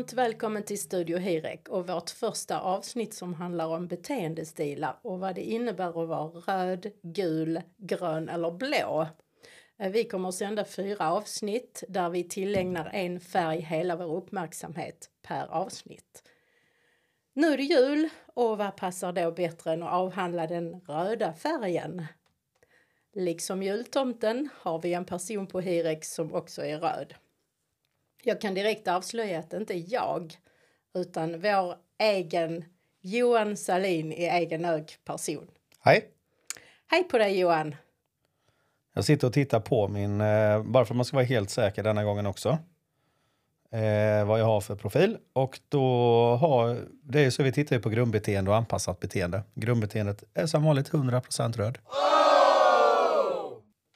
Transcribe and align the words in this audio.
Varmt 0.00 0.12
välkommen 0.12 0.62
till 0.62 0.80
Studio 0.80 1.18
Hirek 1.18 1.68
och 1.68 1.88
vårt 1.88 2.10
första 2.10 2.60
avsnitt 2.60 3.14
som 3.14 3.34
handlar 3.34 3.66
om 3.66 3.86
beteendestilar 3.86 4.96
och 5.02 5.20
vad 5.20 5.34
det 5.34 5.42
innebär 5.42 5.88
att 5.88 6.08
vara 6.08 6.28
röd, 6.28 6.90
gul, 7.02 7.62
grön 7.76 8.28
eller 8.28 8.50
blå. 8.50 9.06
Eh, 9.78 9.90
vi 9.90 10.04
kommer 10.04 10.28
att 10.28 10.34
sända 10.34 10.64
fyra 10.64 11.12
avsnitt 11.12 11.84
där 11.88 12.10
vi 12.10 12.24
tillägnar 12.24 12.90
en 12.92 13.20
färg 13.20 13.60
hela 13.60 13.96
vår 13.96 14.16
uppmärksamhet 14.16 15.10
per 15.22 15.46
avsnitt. 15.46 16.22
Nu 17.32 17.52
är 17.52 17.56
det 17.56 17.62
jul 17.62 18.08
och 18.34 18.58
vad 18.58 18.76
passar 18.76 19.12
då 19.12 19.30
bättre 19.30 19.72
än 19.72 19.82
att 19.82 19.92
avhandla 19.92 20.46
den 20.46 20.80
röda 20.80 21.32
färgen? 21.32 22.06
Liksom 23.14 23.62
jultomten 23.62 24.48
har 24.54 24.78
vi 24.78 24.94
en 24.94 25.04
person 25.04 25.46
på 25.46 25.60
Hirek 25.60 26.04
som 26.04 26.34
också 26.34 26.64
är 26.64 26.78
röd. 26.78 27.14
Jag 28.22 28.40
kan 28.40 28.54
direkt 28.54 28.88
avslöja 28.88 29.38
att 29.38 29.50
det 29.50 29.56
inte 29.56 29.74
är 29.74 29.84
jag 29.86 30.34
utan 30.94 31.40
vår 31.40 31.74
egen 31.98 32.64
Johan 33.00 33.56
Salin 33.56 34.12
i 34.12 34.24
egen 34.24 34.64
hög 34.64 34.96
person. 35.04 35.50
Hej. 35.80 36.04
Hej 36.86 37.04
på 37.04 37.18
dig 37.18 37.38
Johan! 37.38 37.74
Jag 38.94 39.04
sitter 39.04 39.26
och 39.26 39.32
tittar 39.32 39.60
på 39.60 39.88
min, 39.88 40.20
eh, 40.20 40.62
bara 40.62 40.84
för 40.84 40.94
att 40.94 40.96
man 40.96 41.04
ska 41.04 41.16
vara 41.16 41.26
helt 41.26 41.50
säker 41.50 41.82
denna 41.82 42.04
gången 42.04 42.26
också, 42.26 42.48
eh, 43.72 44.24
vad 44.26 44.40
jag 44.40 44.44
har 44.44 44.60
för 44.60 44.76
profil. 44.76 45.18
Och 45.32 45.60
då 45.68 45.84
har, 46.40 46.78
det 47.02 47.20
är 47.20 47.30
så 47.30 47.42
vi 47.42 47.52
tittar 47.52 47.78
på 47.78 47.88
grundbeteende 47.88 48.50
och 48.50 48.56
anpassat 48.56 49.00
beteende. 49.00 49.42
Grundbeteendet 49.54 50.24
är 50.34 50.46
som 50.46 50.64
vanligt 50.64 50.90
100% 50.90 51.56
röd. 51.56 51.78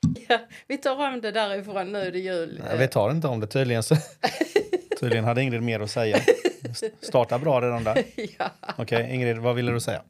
Ja, 0.29 0.39
vi 0.67 0.79
tar 0.79 1.15
om 1.15 1.21
det 1.21 1.31
därifrån, 1.31 1.93
nu 1.93 2.11
det 2.11 2.19
jul. 2.19 2.63
Jag 2.71 2.77
vet 2.77 2.93
tar 2.93 3.11
inte 3.11 3.29
om 3.29 3.41
det 3.41 3.47
tydligen. 3.47 3.83
Så, 3.83 3.97
tydligen 5.01 5.25
hade 5.25 5.43
Ingrid 5.43 5.63
mer 5.63 5.81
att 5.81 5.91
säga. 5.91 6.19
Starta 7.01 7.39
bra 7.39 7.61
redan 7.61 7.85
där. 7.85 8.05
ja. 8.39 8.51
Okej, 8.79 9.15
Ingrid, 9.15 9.39
vad 9.39 9.55
ville 9.55 9.73
du 9.73 9.81
säga? 9.81 10.03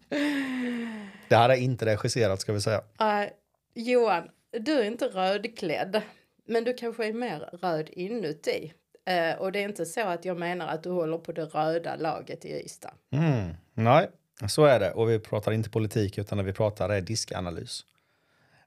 Det 1.29 1.37
här 1.37 1.49
är 1.49 1.57
inte 1.57 1.87
regisserat 1.87 2.41
ska 2.41 2.53
vi 2.53 2.61
säga. 2.61 2.81
Eh, 3.01 3.29
Johan, 3.75 4.29
du 4.61 4.73
är 4.73 4.85
inte 4.85 5.05
rödklädd, 5.05 6.03
men 6.49 6.65
du 6.65 6.75
kanske 6.75 7.07
är 7.07 7.13
mer 7.13 7.51
röd 7.63 7.91
inuti. 7.93 8.73
Eh, 9.07 9.39
och 9.39 9.53
det 9.53 9.59
är 9.59 9.65
inte 9.65 9.87
så 9.87 10.01
att 10.01 10.25
jag 10.25 10.39
menar 10.39 10.67
att 10.69 10.83
du 10.83 10.91
håller 10.91 11.19
på 11.19 11.33
det 11.33 11.45
röda 11.45 11.97
laget 11.97 12.45
i 12.45 12.63
Ystad. 12.65 12.95
Mm, 13.13 13.55
nej, 13.75 14.09
så 14.49 14.65
är 14.65 14.81
det. 14.81 14.93
Och 14.93 15.11
vi 15.11 15.19
pratar 15.19 15.53
inte 15.53 15.71
politik 15.71 16.19
utan 16.19 16.39
när 16.39 16.45
vi 16.45 16.53
pratar 16.53 16.89
är 16.89 17.01
diskanalys. 17.01 17.85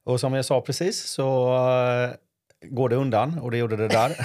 Och 0.08 0.20
som 0.20 0.34
jag 0.34 0.46
sa 0.46 0.62
precis 0.62 1.04
så 1.04 1.56
eh, 1.56 2.16
går 2.62 2.90
det 2.90 2.96
undan 2.96 3.40
och 3.40 3.52
det 3.52 3.58
gjorde 3.58 3.76
det 3.76 3.88
där. 3.88 4.16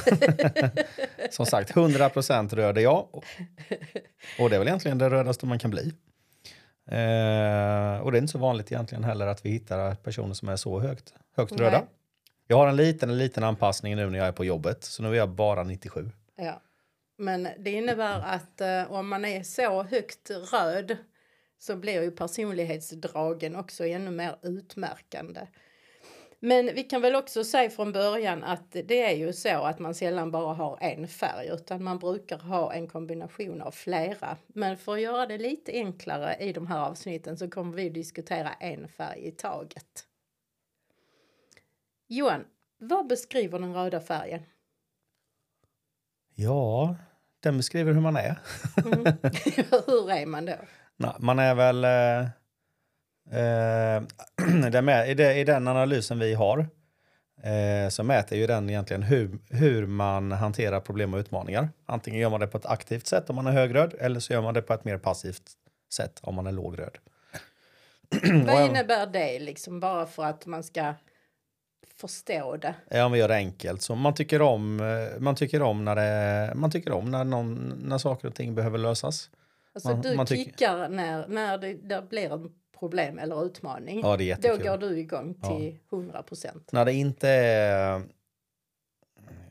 som 1.30 1.46
sagt, 1.46 1.74
100% 1.74 2.54
röd 2.54 2.78
är 2.78 2.82
jag. 2.82 3.08
Och 4.38 4.50
det 4.50 4.56
är 4.56 4.58
väl 4.58 4.68
egentligen 4.68 4.98
det 4.98 5.10
rödaste 5.10 5.46
man 5.46 5.58
kan 5.58 5.70
bli. 5.70 5.92
Eh, 6.86 7.98
och 8.00 8.12
det 8.12 8.18
är 8.18 8.20
inte 8.20 8.32
så 8.32 8.38
vanligt 8.38 8.72
egentligen 8.72 9.04
heller 9.04 9.26
att 9.26 9.44
vi 9.44 9.50
hittar 9.50 9.94
personer 9.94 10.34
som 10.34 10.48
är 10.48 10.56
så 10.56 10.80
högt, 10.80 11.14
högt 11.36 11.52
röda. 11.52 11.78
Nej. 11.78 11.86
Jag 12.46 12.56
har 12.56 12.68
en 12.68 12.76
liten, 12.76 13.10
en 13.10 13.18
liten 13.18 13.44
anpassning 13.44 13.96
nu 13.96 14.10
när 14.10 14.18
jag 14.18 14.28
är 14.28 14.32
på 14.32 14.44
jobbet. 14.44 14.84
Så 14.84 15.02
nu 15.02 15.08
är 15.08 15.14
jag 15.14 15.30
bara 15.30 15.62
97. 15.62 16.10
Ja. 16.36 16.62
Men 17.18 17.48
det 17.58 17.70
innebär 17.70 18.20
att 18.20 18.60
eh, 18.60 18.92
om 18.92 19.08
man 19.08 19.24
är 19.24 19.42
så 19.42 19.82
högt 19.82 20.30
röd 20.30 20.96
så 21.58 21.76
blir 21.76 22.02
ju 22.02 22.10
personlighetsdragen 22.10 23.56
också 23.56 23.86
ännu 23.86 24.10
mer 24.10 24.36
utmärkande. 24.42 25.40
Men 26.44 26.74
vi 26.74 26.82
kan 26.82 27.02
väl 27.02 27.14
också 27.14 27.44
säga 27.44 27.70
från 27.70 27.92
början 27.92 28.44
att 28.44 28.72
det 28.72 29.02
är 29.02 29.16
ju 29.16 29.32
så 29.32 29.64
att 29.64 29.78
man 29.78 29.94
sällan 29.94 30.30
bara 30.30 30.54
har 30.54 30.78
en 30.80 31.08
färg 31.08 31.48
utan 31.48 31.84
man 31.84 31.98
brukar 31.98 32.38
ha 32.38 32.72
en 32.72 32.88
kombination 32.88 33.62
av 33.62 33.70
flera. 33.70 34.36
Men 34.46 34.76
för 34.76 34.92
att 34.92 35.00
göra 35.00 35.26
det 35.26 35.38
lite 35.38 35.72
enklare 35.72 36.36
i 36.40 36.52
de 36.52 36.66
här 36.66 36.78
avsnitten 36.78 37.38
så 37.38 37.50
kommer 37.50 37.76
vi 37.76 37.88
diskutera 37.88 38.52
en 38.52 38.88
färg 38.88 39.26
i 39.26 39.30
taget. 39.30 40.06
Johan, 42.06 42.44
vad 42.78 43.06
beskriver 43.06 43.58
den 43.58 43.74
röda 43.74 44.00
färgen? 44.00 44.42
Ja, 46.34 46.96
den 47.40 47.56
beskriver 47.56 47.92
hur 47.92 48.00
man 48.00 48.16
är. 48.16 48.38
Mm. 48.84 49.04
Hur 49.86 50.10
är 50.10 50.26
man 50.26 50.46
då? 50.46 50.56
Nej, 50.96 51.14
man 51.18 51.38
är 51.38 51.54
väl... 51.54 51.84
Eh, 53.30 54.02
det 54.70 55.06
i, 55.06 55.14
det, 55.14 55.44
den 55.44 55.68
analysen 55.68 56.18
vi 56.18 56.34
har 56.34 56.58
eh, 57.42 57.88
så 57.88 58.02
mäter 58.02 58.38
ju 58.38 58.46
den 58.46 58.70
egentligen 58.70 59.02
hur, 59.02 59.38
hur 59.50 59.86
man 59.86 60.32
hanterar 60.32 60.80
problem 60.80 61.14
och 61.14 61.18
utmaningar. 61.18 61.68
Antingen 61.86 62.20
gör 62.20 62.30
man 62.30 62.40
det 62.40 62.46
på 62.46 62.58
ett 62.58 62.66
aktivt 62.66 63.06
sätt 63.06 63.30
om 63.30 63.36
man 63.36 63.46
är 63.46 63.52
högröd 63.52 63.94
eller 64.00 64.20
så 64.20 64.32
gör 64.32 64.42
man 64.42 64.54
det 64.54 64.62
på 64.62 64.72
ett 64.74 64.84
mer 64.84 64.98
passivt 64.98 65.42
sätt 65.94 66.18
om 66.22 66.34
man 66.34 66.46
är 66.46 66.52
lågröd. 66.52 66.98
Vad 68.46 68.66
innebär 68.66 69.06
det 69.06 69.38
liksom 69.38 69.80
bara 69.80 70.06
för 70.06 70.24
att 70.24 70.46
man 70.46 70.62
ska 70.62 70.94
förstå 71.96 72.56
det? 72.56 72.74
Ja, 72.88 73.04
om 73.04 73.12
vi 73.12 73.18
gör 73.18 73.28
det 73.28 73.34
enkelt. 73.34 73.82
Så 73.82 73.94
man 73.94 74.14
tycker 74.14 74.42
om, 74.42 74.80
eh, 74.80 75.20
man 75.20 75.34
tycker 75.34 75.62
om, 75.62 75.84
när, 75.84 75.96
det, 75.96 76.54
man 76.54 76.70
tycker 76.70 76.92
om 76.92 77.10
när, 77.10 77.24
någon, 77.24 77.54
när 77.84 77.98
saker 77.98 78.28
och 78.28 78.34
ting 78.34 78.54
behöver 78.54 78.78
lösas. 78.78 79.30
Alltså 79.74 79.88
Man- 79.90 80.00
du 80.00 80.16
man 80.16 80.26
tycker- 80.26 80.44
kickar 80.44 80.88
när, 80.88 81.28
när 81.28 81.58
det 81.58 81.74
där 81.74 82.02
blir 82.02 82.34
ett 82.46 82.52
problem 82.82 83.18
eller 83.18 83.44
utmaning. 83.44 84.00
Ja, 84.00 84.16
det 84.16 84.30
är 84.30 84.36
Då 84.36 84.64
går 84.64 84.78
du 84.78 84.98
igång 84.98 85.34
till 85.34 85.78
100 85.92 86.22
procent. 86.22 86.72
När 86.72 86.84
det 86.84 86.92
inte 86.92 87.28
är 87.28 88.02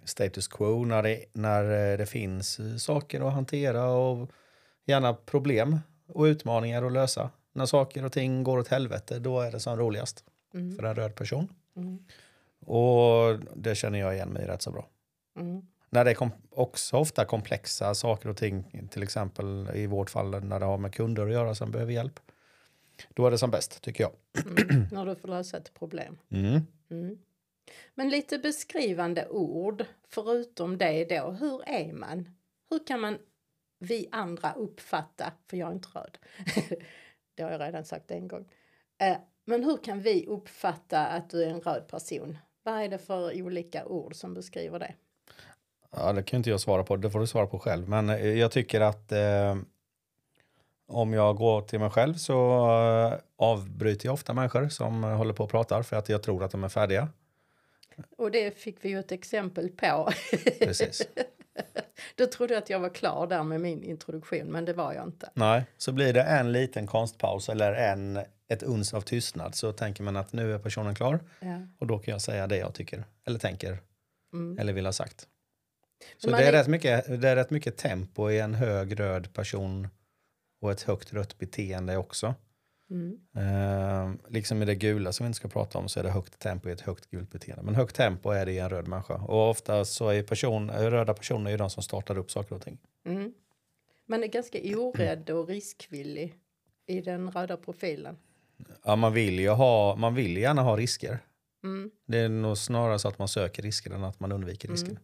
status 0.04 0.48
quo, 0.48 0.86
när 0.86 1.04
det, 1.04 1.26
när 1.34 1.98
det 1.98 2.06
finns 2.06 2.60
saker 2.84 3.28
att 3.28 3.34
hantera 3.34 3.90
och 3.92 4.30
gärna 4.86 5.14
problem 5.14 5.80
och 6.08 6.24
utmaningar 6.24 6.84
att 6.84 6.92
lösa. 6.92 7.30
När 7.54 7.66
saker 7.66 8.06
och 8.06 8.12
ting 8.12 8.44
går 8.44 8.58
åt 8.58 8.68
helvete, 8.68 9.20
då 9.20 9.40
är 9.40 9.52
det 9.52 9.60
som 9.60 9.78
roligast 9.78 10.26
Mm. 10.54 10.76
för 10.76 10.84
en 10.84 10.96
röd 10.96 11.16
person. 11.16 11.48
Mm. 11.76 12.00
Och 12.66 13.40
det 13.56 13.76
känner 13.76 14.00
jag 14.00 14.16
igen 14.16 14.30
mig 14.30 14.48
rätt 14.48 14.62
så 14.62 14.72
bra. 14.72 14.88
Mm. 15.40 15.62
När 15.90 16.06
det 16.06 16.12
är 16.12 16.30
också 16.50 16.98
ofta 16.98 17.26
komplexa 17.26 17.96
saker 17.96 18.30
och 18.30 18.38
ting, 18.38 18.88
till 18.92 19.04
exempel 19.04 19.70
i 19.74 19.88
vårt 19.88 20.10
fall 20.10 20.44
när 20.44 20.60
det 20.60 20.66
har 20.66 20.78
med 20.78 20.94
kunder 20.94 21.28
att 21.28 21.34
göra 21.34 21.56
som 21.56 21.72
behöver 21.72 21.94
hjälp. 21.94 22.20
Då 23.10 23.28
är 23.28 23.32
det 23.32 23.38
som 23.38 23.52
bäst, 23.52 23.82
tycker 23.82 24.04
jag. 24.04 24.14
Mm. 24.46 24.88
när 24.92 25.06
du 25.06 25.16
får 25.16 25.28
lösa 25.28 25.58
ett 25.58 25.74
problem. 25.74 26.18
Mm. 26.30 26.62
Mm. 26.90 27.18
Men 27.96 28.10
lite 28.10 28.38
beskrivande 28.38 29.28
ord, 29.30 29.86
förutom 30.10 30.78
det 30.78 31.06
då, 31.06 31.32
hur 31.32 31.70
är 31.70 31.94
man? 31.94 32.36
Hur 32.70 32.88
kan 32.88 33.00
man, 33.00 33.18
vi 33.80 34.08
andra, 34.12 34.54
uppfatta, 34.54 35.34
för 35.48 35.58
jag 35.58 35.70
är 35.70 35.74
inte 35.74 35.90
röd, 35.94 36.18
det 37.36 37.44
har 37.44 37.52
jag 37.52 37.62
redan 37.62 37.86
sagt 37.86 38.12
en 38.12 38.28
gång, 38.28 38.46
eh, 39.02 39.18
men 39.46 39.64
hur 39.64 39.78
kan 39.78 40.02
vi 40.02 40.26
uppfatta 40.26 41.08
att 41.08 41.30
du 41.30 41.44
är 41.44 41.50
en 41.50 41.62
röd 41.62 41.88
person? 41.88 42.38
Vad 42.64 42.84
är 42.84 42.90
det 42.90 42.98
för 42.98 43.42
olika 43.42 43.86
ord 43.86 44.16
som 44.16 44.34
beskriver 44.34 44.80
det? 44.80 44.96
Ja, 45.92 46.14
det 46.14 46.24
kan 46.24 46.38
inte 46.38 46.50
jag 46.50 46.62
svara 46.62 46.84
på. 46.84 46.98
Det 46.98 47.12
får 47.12 47.20
du 47.20 47.28
svara 47.28 47.48
på 47.48 47.60
själv. 47.60 47.90
Men 47.90 48.10
eh, 48.10 48.28
jag 48.28 48.52
tycker 48.52 48.82
att 48.82 49.12
eh, 49.12 49.56
om 50.92 51.14
jag 51.14 51.36
går 51.36 51.62
till 51.62 51.80
mig 51.80 51.90
själv 51.90 52.14
så 52.14 52.56
eh, 53.12 53.20
avbryter 53.38 54.06
jag 54.06 54.14
ofta 54.14 54.34
människor 54.34 54.70
som 54.70 55.04
eh, 55.04 55.10
håller 55.10 55.34
på 55.34 55.44
och 55.44 55.50
pratar 55.50 55.84
för 55.84 55.96
att 55.96 56.10
jag 56.10 56.24
tror 56.24 56.44
att 56.44 56.52
de 56.52 56.64
är 56.64 56.70
färdiga. 56.70 57.10
Och 58.18 58.32
det 58.32 58.58
fick 58.58 58.78
vi 58.86 58.90
ju 58.90 59.00
ett 59.00 59.12
exempel 59.12 59.70
på. 59.70 60.10
Precis. 60.60 61.02
Då 62.16 62.26
trodde 62.28 62.54
jag 62.54 62.62
att 62.64 62.70
jag 62.70 62.80
var 62.80 62.90
klar 62.90 63.28
där 63.28 63.44
med 63.44 63.62
min 63.62 63.84
introduktion, 63.84 64.48
men 64.48 64.66
det 64.66 64.74
var 64.74 64.94
jag 64.94 65.04
inte. 65.04 65.30
Nej, 65.34 65.64
så 65.78 65.92
blir 65.92 66.14
det 66.14 66.22
en 66.24 66.52
liten 66.52 66.88
konstpaus 66.88 67.50
eller 67.50 67.74
en, 67.74 68.20
ett 68.48 68.64
uns 68.64 68.94
av 68.94 69.02
tystnad 69.02 69.56
så 69.56 69.72
tänker 69.74 70.04
man 70.04 70.16
att 70.18 70.34
nu 70.34 70.54
är 70.54 70.60
personen 70.60 70.96
klar 70.96 71.20
Ja. 71.40 71.62
och 71.80 71.88
då 71.88 72.00
kan 72.00 72.12
jag 72.12 72.22
säga 72.22 72.48
det 72.48 72.58
jag 72.58 72.74
tycker 72.74 73.04
eller 73.28 73.40
tänker 73.40 73.78
Mm. 74.34 74.60
eller 74.60 74.74
vill 74.74 74.86
ha 74.86 74.94
sagt. 74.94 75.28
Så 76.18 76.30
det 76.30 76.38
är, 76.44 76.48
är- 76.48 76.52
rätt 76.52 76.68
mycket, 76.68 77.22
det 77.22 77.30
är 77.30 77.36
rätt 77.36 77.50
mycket 77.50 77.78
tempo 77.78 78.30
i 78.30 78.40
en 78.40 78.56
hög 78.56 79.00
röd 79.00 79.34
person 79.34 79.88
och 80.62 80.72
ett 80.72 80.82
högt 80.82 81.14
rött 81.14 81.38
beteende 81.38 81.98
också. 81.98 82.36
Mm. 82.90 83.20
Eh, 83.36 84.32
liksom 84.32 84.62
i 84.62 84.66
det 84.66 84.76
gula 84.76 85.14
som 85.14 85.24
vi 85.24 85.28
inte 85.28 85.38
ska 85.38 85.48
prata 85.48 85.78
om 85.78 85.90
så 85.90 86.00
är 86.00 86.04
det 86.04 86.10
högt 86.10 86.40
tempo 86.40 86.70
i 86.70 86.72
ett 86.72 86.82
högt 86.82 87.12
gult 87.12 87.32
beteende. 87.32 87.64
Men 87.64 87.76
högt 87.76 87.96
tempo 87.96 88.30
är 88.30 88.46
det 88.46 88.52
i 88.52 88.60
en 88.60 88.70
röd 88.70 88.88
människa. 88.88 89.14
Och 89.14 89.50
ofta 89.50 89.86
så 89.86 90.10
är 90.10 90.24
person, 90.24 90.72
röda 90.72 91.14
personer 91.14 91.52
ju 91.52 91.58
de 91.58 91.70
som 91.70 91.84
startar 91.84 92.18
upp 92.18 92.32
saker 92.32 92.56
och 92.56 92.62
ting. 92.62 92.78
Mm. 93.06 93.34
Man 94.06 94.24
är 94.24 94.28
ganska 94.28 94.60
orädd 94.78 95.30
och 95.30 95.48
riskvillig 95.48 96.36
i 96.88 97.02
den 97.02 97.32
röda 97.32 97.58
profilen. 97.58 98.18
Ja, 98.84 98.96
man, 98.96 99.14
vill 99.14 99.40
ju 99.40 99.50
ha, 99.50 99.96
man 99.96 100.16
vill 100.16 100.38
gärna 100.38 100.62
ha 100.62 100.78
risker. 100.78 101.20
Mm. 101.64 101.92
Det 102.06 102.18
är 102.18 102.30
nog 102.30 102.58
snarare 102.58 103.00
så 103.00 103.08
att 103.08 103.20
man 103.20 103.28
söker 103.28 103.64
risker 103.64 103.92
än 103.92 104.04
att 104.04 104.20
man 104.20 104.32
undviker 104.32 104.70
risker. 104.70 104.92
Mm. 104.92 105.04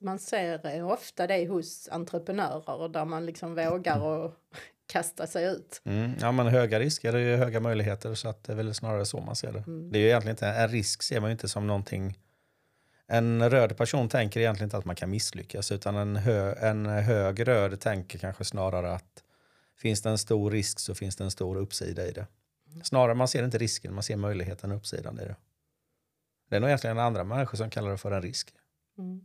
Man 0.00 0.18
ser 0.18 0.82
ofta 0.84 1.26
det 1.26 1.46
hos 1.46 1.88
entreprenörer 1.88 2.88
där 2.88 3.04
man 3.04 3.26
liksom 3.26 3.54
vågar 3.54 4.00
och 4.00 4.34
kasta 4.86 5.26
sig 5.26 5.44
ut. 5.44 5.82
Mm. 5.84 6.12
Ja, 6.20 6.32
men 6.32 6.46
höga 6.46 6.80
risker 6.80 7.12
är 7.12 7.18
ju 7.18 7.36
höga 7.36 7.60
möjligheter 7.60 8.14
så 8.14 8.28
att 8.28 8.44
det 8.44 8.52
är 8.52 8.56
väl 8.56 8.74
snarare 8.74 9.06
så 9.06 9.20
man 9.20 9.36
ser 9.36 9.52
det. 9.52 9.58
Mm. 9.58 9.92
Det 9.92 9.98
är 9.98 10.00
ju 10.00 10.06
egentligen 10.06 10.32
inte, 10.32 10.46
en 10.46 10.68
risk 10.68 11.02
ser 11.02 11.20
man 11.20 11.30
ju 11.30 11.32
inte 11.32 11.48
som 11.48 11.66
någonting 11.66 12.18
En 13.06 13.50
röd 13.50 13.76
person 13.76 14.08
tänker 14.08 14.40
egentligen 14.40 14.66
inte 14.66 14.76
att 14.76 14.84
man 14.84 14.96
kan 14.96 15.10
misslyckas 15.10 15.72
utan 15.72 15.96
en, 15.96 16.16
hö, 16.16 16.52
en 16.52 16.86
hög 16.86 17.48
röd 17.48 17.80
tänker 17.80 18.18
kanske 18.18 18.44
snarare 18.44 18.92
att 18.92 19.22
finns 19.76 20.02
det 20.02 20.10
en 20.10 20.18
stor 20.18 20.50
risk 20.50 20.78
så 20.78 20.94
finns 20.94 21.16
det 21.16 21.24
en 21.24 21.30
stor 21.30 21.56
uppsida 21.56 22.06
i 22.06 22.12
det. 22.12 22.26
Snarare 22.82 23.14
man 23.14 23.28
ser 23.28 23.44
inte 23.44 23.58
risken, 23.58 23.94
man 23.94 24.02
ser 24.02 24.16
möjligheten 24.16 24.70
och 24.70 24.76
uppsidan 24.76 25.20
i 25.20 25.24
det. 25.24 25.36
Det 26.48 26.56
är 26.56 26.60
nog 26.60 26.68
egentligen 26.68 26.98
andra 26.98 27.24
människor 27.24 27.56
som 27.56 27.70
kallar 27.70 27.90
det 27.90 27.98
för 27.98 28.10
en 28.10 28.22
risk. 28.22 28.54
Mm. 28.98 29.20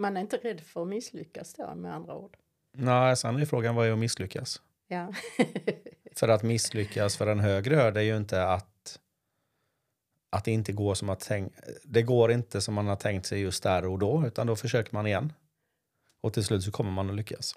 Man 0.00 0.16
är 0.16 0.20
inte 0.20 0.36
rädd 0.36 0.60
för 0.60 0.82
att 0.82 0.88
misslyckas 0.88 1.54
då 1.54 1.74
med 1.74 1.94
andra 1.94 2.14
ord. 2.14 2.36
Nej, 2.72 3.16
sen 3.16 3.36
är 3.36 3.46
frågan 3.46 3.74
vad 3.74 3.86
är 3.86 3.92
att 3.92 3.98
misslyckas? 3.98 4.62
Ja. 4.88 5.12
för 6.16 6.28
att 6.28 6.42
misslyckas 6.42 7.16
för 7.16 7.26
en 7.26 7.40
hög 7.40 7.70
röd 7.70 7.96
är 7.96 8.00
ju 8.00 8.16
inte 8.16 8.44
att 8.44 9.00
att 10.30 10.44
det 10.44 10.50
inte 10.50 10.72
går 10.72 10.94
som 10.94 11.06
man 11.06 11.16
tänkt. 11.16 11.60
Det 11.84 12.02
går 12.02 12.32
inte 12.32 12.60
som 12.60 12.74
man 12.74 12.86
har 12.86 12.96
tänkt 12.96 13.26
sig 13.26 13.40
just 13.40 13.62
där 13.62 13.86
och 13.86 13.98
då, 13.98 14.26
utan 14.26 14.46
då 14.46 14.56
försöker 14.56 14.94
man 14.94 15.06
igen. 15.06 15.32
Och 16.20 16.32
till 16.32 16.44
slut 16.44 16.62
så 16.62 16.70
kommer 16.70 16.90
man 16.90 17.10
att 17.10 17.16
lyckas. 17.16 17.54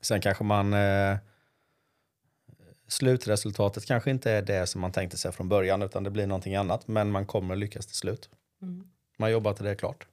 Sen 0.00 0.20
kanske 0.20 0.44
man... 0.44 0.72
Eh, 0.72 1.16
slutresultatet 2.88 3.86
kanske 3.86 4.10
inte 4.10 4.30
är 4.30 4.42
det 4.42 4.66
som 4.66 4.80
man 4.80 4.92
tänkte 4.92 5.16
sig 5.16 5.32
från 5.32 5.48
början, 5.48 5.82
utan 5.82 6.04
det 6.04 6.10
blir 6.10 6.26
någonting 6.26 6.56
annat. 6.56 6.88
Men 6.88 7.10
man 7.10 7.26
kommer 7.26 7.54
att 7.54 7.60
lyckas 7.60 7.86
till 7.86 7.96
slut. 7.96 8.30
Mm. 8.62 8.88
Man 9.18 9.30
jobbar 9.30 9.52
till 9.52 9.64
det 9.64 9.70
är 9.70 9.74
klart. 9.74 10.06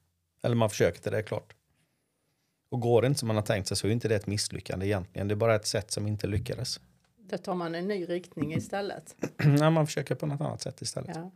Eller 0.43 0.55
man 0.55 0.69
försöker 0.69 1.01
till 1.01 1.11
det 1.11 1.17
är 1.17 1.21
klart. 1.21 1.55
Och 2.69 2.79
går 2.79 3.01
det 3.01 3.07
inte 3.07 3.19
som 3.19 3.27
man 3.27 3.35
har 3.35 3.43
tänkt 3.43 3.67
sig 3.67 3.77
så 3.77 3.87
är 3.87 3.91
inte 3.91 4.07
det 4.07 4.15
ett 4.15 4.27
misslyckande 4.27 4.85
egentligen. 4.85 5.27
Det 5.27 5.33
är 5.33 5.35
bara 5.35 5.55
ett 5.55 5.67
sätt 5.67 5.91
som 5.91 6.07
inte 6.07 6.27
lyckades. 6.27 6.79
Då 7.17 7.37
tar 7.37 7.55
man 7.55 7.75
en 7.75 7.87
ny 7.87 8.05
riktning 8.05 8.53
istället. 8.53 9.15
Nej, 9.37 9.71
man 9.71 9.85
försöker 9.85 10.15
på 10.15 10.25
något 10.25 10.41
annat 10.41 10.61
sätt 10.61 10.81
istället. 10.81 11.15
Ja. 11.15 11.31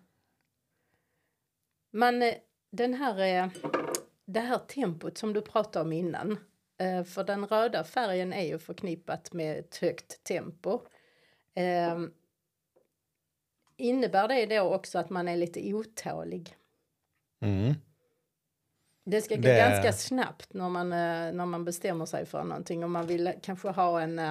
Men 1.91 2.21
eh, 2.21 2.33
den 2.71 2.93
här, 2.93 3.43
eh, 3.43 3.49
det 4.25 4.39
här 4.39 4.57
tempot 4.57 5.17
som 5.17 5.33
du 5.33 5.41
pratade 5.41 5.85
om 5.85 5.93
innan. 5.93 6.37
Eh, 6.77 7.03
för 7.03 7.23
den 7.23 7.47
röda 7.47 7.83
färgen 7.83 8.33
är 8.33 8.45
ju 8.45 8.59
förknippat 8.59 9.33
med 9.33 9.57
ett 9.57 9.75
högt 9.75 10.23
tempo. 10.23 10.81
Innebär 13.77 14.27
det 14.27 14.45
då 14.45 14.75
också 14.75 14.99
att 14.99 15.09
man 15.09 15.27
är 15.27 15.37
lite 15.37 15.73
otålig? 15.73 16.55
Mm. 17.41 17.73
Det 19.09 19.21
ska 19.21 19.35
gå 19.35 19.41
det... 19.41 19.57
ganska 19.57 19.93
snabbt 19.93 20.53
när 20.53 20.69
man, 20.69 20.89
när 20.89 21.45
man 21.45 21.65
bestämmer 21.65 22.05
sig 22.05 22.25
för 22.25 22.43
någonting. 22.43 22.83
Om 22.83 22.91
man 22.91 23.07
vill 23.07 23.33
kanske 23.41 23.69
ha 23.69 24.01
en 24.01 24.21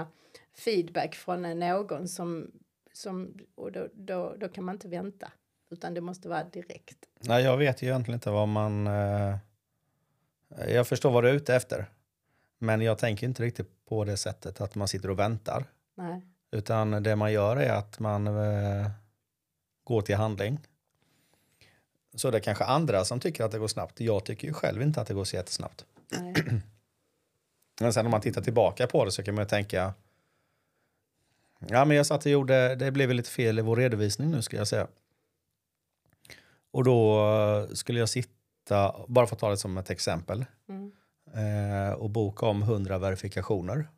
feedback 0.54 1.14
från 1.14 1.58
någon 1.58 2.08
som, 2.08 2.50
som 2.92 3.34
och 3.54 3.72
då, 3.72 3.88
då, 3.94 4.34
då 4.38 4.48
kan 4.48 4.64
man 4.64 4.74
inte 4.74 4.88
vänta 4.88 5.32
utan 5.70 5.94
det 5.94 6.00
måste 6.00 6.28
vara 6.28 6.44
direkt. 6.44 6.98
Nej, 7.20 7.44
jag 7.44 7.56
vet 7.56 7.82
ju 7.82 7.86
egentligen 7.86 8.16
inte 8.16 8.30
vad 8.30 8.48
man... 8.48 8.86
Eh, 8.86 9.36
jag 10.68 10.86
förstår 10.88 11.10
vad 11.10 11.24
du 11.24 11.28
är 11.28 11.34
ute 11.34 11.54
efter. 11.54 11.86
Men 12.58 12.80
jag 12.80 12.98
tänker 12.98 13.26
inte 13.26 13.42
riktigt 13.42 13.84
på 13.86 14.04
det 14.04 14.16
sättet 14.16 14.60
att 14.60 14.74
man 14.74 14.88
sitter 14.88 15.10
och 15.10 15.18
väntar. 15.18 15.64
Nej. 15.94 16.22
Utan 16.50 17.02
det 17.02 17.16
man 17.16 17.32
gör 17.32 17.56
är 17.56 17.72
att 17.72 17.98
man 17.98 18.26
eh, 18.26 18.90
går 19.84 20.02
till 20.02 20.16
handling. 20.16 20.60
Så 22.16 22.30
det 22.30 22.38
är 22.38 22.40
kanske 22.40 22.64
andra 22.64 23.04
som 23.04 23.20
tycker 23.20 23.44
att 23.44 23.50
det 23.50 23.58
går 23.58 23.68
snabbt. 23.68 24.00
Jag 24.00 24.24
tycker 24.24 24.48
ju 24.48 24.54
själv 24.54 24.82
inte 24.82 25.00
att 25.00 25.06
det 25.06 25.14
går 25.14 25.24
så 25.24 25.36
jättesnabbt. 25.36 25.84
Nej. 26.08 26.34
Men 27.80 27.92
sen 27.92 28.06
om 28.06 28.10
man 28.10 28.20
tittar 28.20 28.42
tillbaka 28.42 28.86
på 28.86 29.04
det 29.04 29.12
så 29.12 29.22
kan 29.22 29.34
man 29.34 29.44
ju 29.44 29.48
tänka 29.48 29.94
Ja, 31.58 31.84
men 31.84 31.96
jag 31.96 32.06
satt 32.06 32.26
och 32.26 32.32
gjorde, 32.32 32.74
det 32.74 32.90
blev 32.90 33.10
lite 33.10 33.30
fel 33.30 33.58
i 33.58 33.62
vår 33.62 33.76
redovisning 33.76 34.30
nu 34.30 34.42
ska 34.42 34.56
jag 34.56 34.68
säga. 34.68 34.86
Och 36.70 36.84
då 36.84 37.28
eh, 37.68 37.74
skulle 37.74 37.98
jag 37.98 38.08
sitta, 38.08 38.94
bara 39.08 39.26
för 39.26 39.36
att 39.36 39.40
ta 39.40 39.50
det 39.50 39.56
som 39.56 39.78
ett 39.78 39.90
exempel, 39.90 40.44
mm. 40.68 40.92
eh, 41.34 41.92
och 41.92 42.10
boka 42.10 42.46
om 42.46 42.62
100 42.62 42.98
verifikationer. 42.98 43.88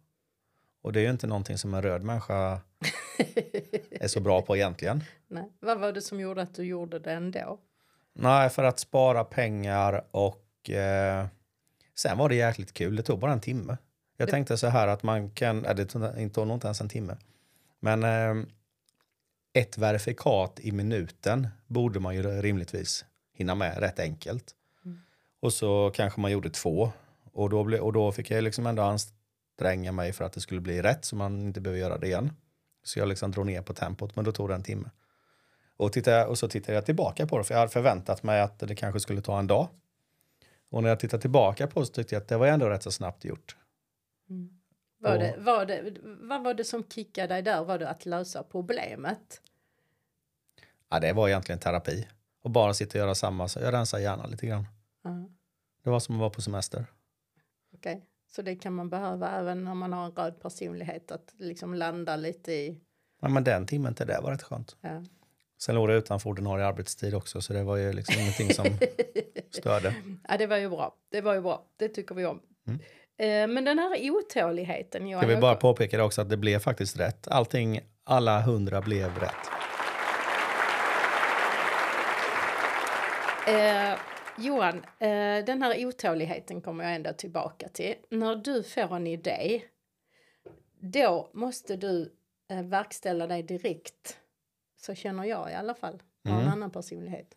Och 0.83 0.93
det 0.93 1.01
är 1.01 1.05
ju 1.05 1.11
inte 1.11 1.27
någonting 1.27 1.59
som 1.59 1.75
en 1.75 1.83
röd 1.83 2.03
människa 2.03 2.61
är 3.91 4.09
så 4.09 4.21
bra 4.21 4.43
på 4.43 4.57
egentligen. 4.57 5.05
Nej. 5.29 5.53
Vad 5.61 5.81
var 5.81 5.93
det 5.93 6.03
som 6.03 6.21
gjorde 6.21 6.43
att 6.43 6.55
du 6.55 6.65
gjorde 6.65 6.99
det 6.99 7.13
ändå? 7.13 7.59
Nej, 8.21 8.51
för 8.51 8.65
att 8.65 8.79
spara 8.79 9.25
pengar 9.25 10.05
och 10.11 10.71
eh, 10.71 11.27
sen 11.95 12.19
var 12.19 12.29
det 12.29 12.35
jäkligt 12.35 12.75
kul. 12.75 12.97
Det 12.97 13.03
tog 13.03 13.19
bara 13.19 13.33
en 13.33 13.41
timme. 13.41 13.77
Jag 14.17 14.29
det... 14.29 14.33
tänkte 14.33 14.57
så 14.57 14.67
här 14.67 14.89
att 14.89 15.03
man 15.03 15.31
kan, 15.31 15.65
äh, 15.65 15.75
det 15.75 15.85
tog 15.85 16.19
inte, 16.19 16.41
inte 16.41 16.67
ens 16.67 16.81
en 16.81 16.89
timme. 16.89 17.17
Men 17.81 18.03
eh, 18.05 18.45
ett 19.55 19.79
verifikat 19.79 20.61
i 20.61 20.73
minuten 20.73 21.49
borde 21.67 22.01
man 22.01 22.15
ju 22.15 22.23
rimligtvis 22.23 23.05
hinna 23.33 23.55
med 23.55 23.79
rätt 23.79 23.99
enkelt. 23.99 24.55
Mm. 24.85 25.01
Och 25.41 25.53
så 25.53 25.91
kanske 25.95 26.21
man 26.21 26.31
gjorde 26.31 26.51
två. 26.51 26.93
Och 27.33 27.51
då, 27.51 27.65
ble, 27.65 27.81
och 27.81 27.93
då 27.93 28.13
fick 28.13 28.31
jag 28.31 28.45
liksom 28.45 28.67
ändå 28.67 28.83
anstränga 28.83 29.93
mig 29.93 30.13
för 30.13 30.25
att 30.25 30.33
det 30.33 30.41
skulle 30.41 30.61
bli 30.61 30.83
rätt 30.83 31.05
så 31.05 31.17
man 31.17 31.41
inte 31.41 31.61
behöver 31.61 31.81
göra 31.81 31.99
det 31.99 32.07
igen. 32.07 32.33
Så 32.83 32.99
jag 32.99 33.09
liksom 33.09 33.31
drog 33.31 33.47
ner 33.47 33.63
på 33.63 33.75
tempot, 33.75 34.17
men 34.17 34.25
då 34.25 34.33
tog 34.33 34.49
det 34.49 34.55
en 34.55 34.63
timme. 34.63 34.91
Och, 35.79 35.93
tittade, 35.93 36.27
och 36.27 36.39
så 36.39 36.49
tittade 36.49 36.73
jag 36.73 36.87
tillbaka 36.87 37.27
på 37.27 37.39
det, 37.39 37.45
för 37.45 37.55
jag 37.55 37.59
hade 37.59 37.73
förväntat 37.73 38.23
mig 38.23 38.41
att 38.41 38.59
det 38.59 38.75
kanske 38.75 39.01
skulle 39.01 39.21
ta 39.21 39.39
en 39.39 39.47
dag. 39.47 39.69
Och 40.71 40.83
när 40.83 40.89
jag 40.89 41.01
tittade 41.01 41.21
tillbaka 41.21 41.67
på 41.67 41.81
det 41.81 41.87
så 41.87 41.93
tyckte 41.93 42.15
jag 42.15 42.23
att 42.23 42.29
det 42.29 42.37
var 42.37 42.47
ändå 42.47 42.69
rätt 42.69 42.83
så 42.83 42.91
snabbt 42.91 43.25
gjort. 43.25 43.57
Mm. 44.31 44.59
Var 45.01 45.19
det, 45.19 45.35
var 45.39 45.67
det, 45.67 45.97
vad 46.03 46.45
var 46.45 46.55
det 46.55 46.65
som 46.65 46.85
kickade 46.85 47.35
dig 47.35 47.43
där? 47.43 47.65
Var 47.65 47.79
det 47.79 47.89
att 47.89 48.07
lösa 48.07 48.43
problemet? 48.43 49.43
Ja, 50.89 51.01
det 51.01 51.13
var 51.13 51.29
egentligen 51.29 51.59
terapi. 51.59 52.09
Och 52.43 52.51
bara 52.51 52.75
sitta 52.75 52.99
och 52.99 53.05
göra 53.05 53.15
samma, 53.15 53.49
så 53.49 53.61
jag 53.61 53.73
rensar 53.73 53.99
hjärnan 53.99 54.31
lite 54.31 54.47
grann. 54.47 54.67
Uh. 55.07 55.25
Det 55.85 55.91
var 55.91 56.01
som 56.01 56.15
att 56.15 56.21
vara 56.21 56.31
på 56.31 56.43
semester. 56.43 56.87
Okej, 57.75 57.97
okay. 57.97 58.07
så 58.29 58.43
det 58.43 58.57
kan 58.57 58.73
man 58.73 58.91
behöva 58.91 59.31
även 59.31 59.69
om 59.69 59.79
man 59.79 59.93
har 59.93 60.05
en 60.05 60.13
röd 60.13 60.41
personlighet, 60.41 61.11
att 61.11 61.35
liksom 61.39 61.75
landa 61.75 62.17
lite 62.17 62.53
i... 62.53 62.81
Ja, 63.21 63.29
men 63.29 63.45
den 63.45 63.67
timmen 63.67 63.95
till 63.95 64.07
det 64.07 64.21
var 64.23 64.31
rätt 64.31 64.43
skönt. 64.43 64.77
Ja. 64.81 65.05
Sen 65.59 65.75
låg 65.75 65.89
det 65.89 65.95
utanför 65.95 66.31
ordinarie 66.31 66.67
arbetstid 66.67 67.15
också, 67.15 67.41
så 67.41 67.53
det 67.53 67.63
var 67.63 67.77
ju 67.77 67.93
liksom 67.93 68.21
ingenting 68.21 68.55
som 68.55 68.67
störde. 69.51 69.95
Ja, 70.29 70.37
det 70.37 70.47
var 70.47 70.57
ju 70.57 70.69
bra. 70.69 70.95
Det 71.11 71.21
var 71.21 71.35
ju 71.35 71.41
bra. 71.41 71.65
Det 71.77 71.89
tycker 71.89 72.15
vi 72.15 72.25
om. 72.25 72.41
Mm. 72.67 72.81
Eh, 73.19 73.55
men 73.55 73.65
den 73.65 73.79
här 73.79 74.11
otåligheten. 74.11 75.09
Johan, 75.09 75.23
jag 75.23 75.29
vill 75.29 75.41
bara 75.41 75.55
påpeka 75.55 75.97
det 75.97 76.03
också 76.03 76.21
att 76.21 76.31
det 76.31 76.37
blev 76.37 76.59
faktiskt 76.59 77.01
rätt. 77.01 77.29
Allting, 77.29 77.81
alla 78.05 78.41
hundra 78.41 78.81
blev 78.81 79.19
rätt. 79.19 79.59
Eh, 83.49 83.99
Johan, 84.39 84.77
eh, 84.99 85.45
den 85.45 85.63
här 85.63 85.87
otåligheten 85.87 86.61
kommer 86.61 86.85
jag 86.85 86.95
ändå 86.95 87.13
tillbaka 87.13 87.69
till. 87.69 87.95
När 88.11 88.37
du 88.37 88.63
får 88.63 88.97
en 88.97 89.07
idé, 89.07 89.63
då 90.81 91.31
måste 91.35 91.77
du 91.77 92.13
eh, 92.51 92.63
verkställa 92.63 93.27
dig 93.27 93.43
direkt. 93.43 94.19
Så 94.81 94.95
känner 94.95 95.25
jag 95.25 95.51
i 95.51 95.55
alla 95.55 95.75
fall. 95.75 96.03
Har 96.25 96.33
mm. 96.33 96.47
en 96.47 96.53
annan 96.53 96.71
personlighet. 96.71 97.29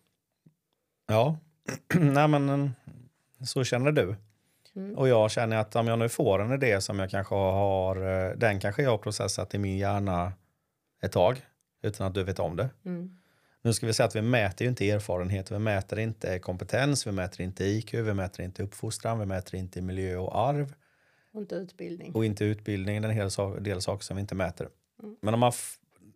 Ja, 1.08 1.38
nej 1.94 2.28
men 2.28 2.50
mm, 2.50 2.70
så 3.46 3.64
känner 3.64 3.92
du. 3.92 4.16
Mm. 4.76 4.98
Och 4.98 5.08
jag 5.08 5.32
känner 5.32 5.58
att 5.58 5.76
om 5.76 5.88
jag 5.88 6.00
nu 6.00 6.10
får 6.10 6.42
en 6.42 6.52
idé 6.52 6.82
som 6.82 7.00
jag 7.00 7.10
kanske 7.10 7.36
har, 7.36 7.96
eh, 7.96 8.38
den 8.38 8.60
kanske 8.60 8.84
jag 8.84 8.92
har 8.92 8.98
processat 8.98 9.54
i 9.54 9.58
min 9.58 9.78
hjärna 9.78 10.34
ett 11.02 11.12
tag 11.12 11.46
utan 11.82 12.08
att 12.08 12.14
du 12.14 12.24
vet 12.24 12.40
om 12.40 12.56
det. 12.56 12.70
Mm. 12.86 13.18
Nu 13.62 13.74
ska 13.74 13.88
vi 13.88 13.94
säga 13.94 14.08
att 14.08 14.16
vi 14.16 14.22
mäter 14.22 14.66
ju 14.66 14.70
inte 14.70 14.90
erfarenhet, 14.90 15.52
vi 15.52 15.60
mäter 15.60 16.00
inte 16.00 16.40
kompetens, 16.40 17.08
vi 17.08 17.12
mäter 17.12 17.42
inte 17.42 17.66
IQ, 17.66 17.94
vi 17.94 18.14
mäter 18.14 18.46
inte 18.46 18.64
uppfostran, 18.64 19.20
vi 19.20 19.26
mäter 19.26 19.56
inte 19.56 19.82
miljö 19.82 20.18
och 20.18 20.40
arv. 20.40 20.74
Och 21.34 21.42
inte 21.42 21.56
utbildning. 21.56 22.16
Och 22.16 22.26
inte 22.26 22.46
utbildning, 22.46 23.02
det 23.02 23.08
är 23.08 23.10
en 23.10 23.16
hel 23.16 23.64
del 23.64 23.82
saker 23.82 24.04
som 24.04 24.16
vi 24.16 24.22
inte 24.22 24.36
mäter. 24.36 24.70
Mm. 25.04 25.16
Men 25.22 25.34
om 25.34 25.40
man 25.40 25.52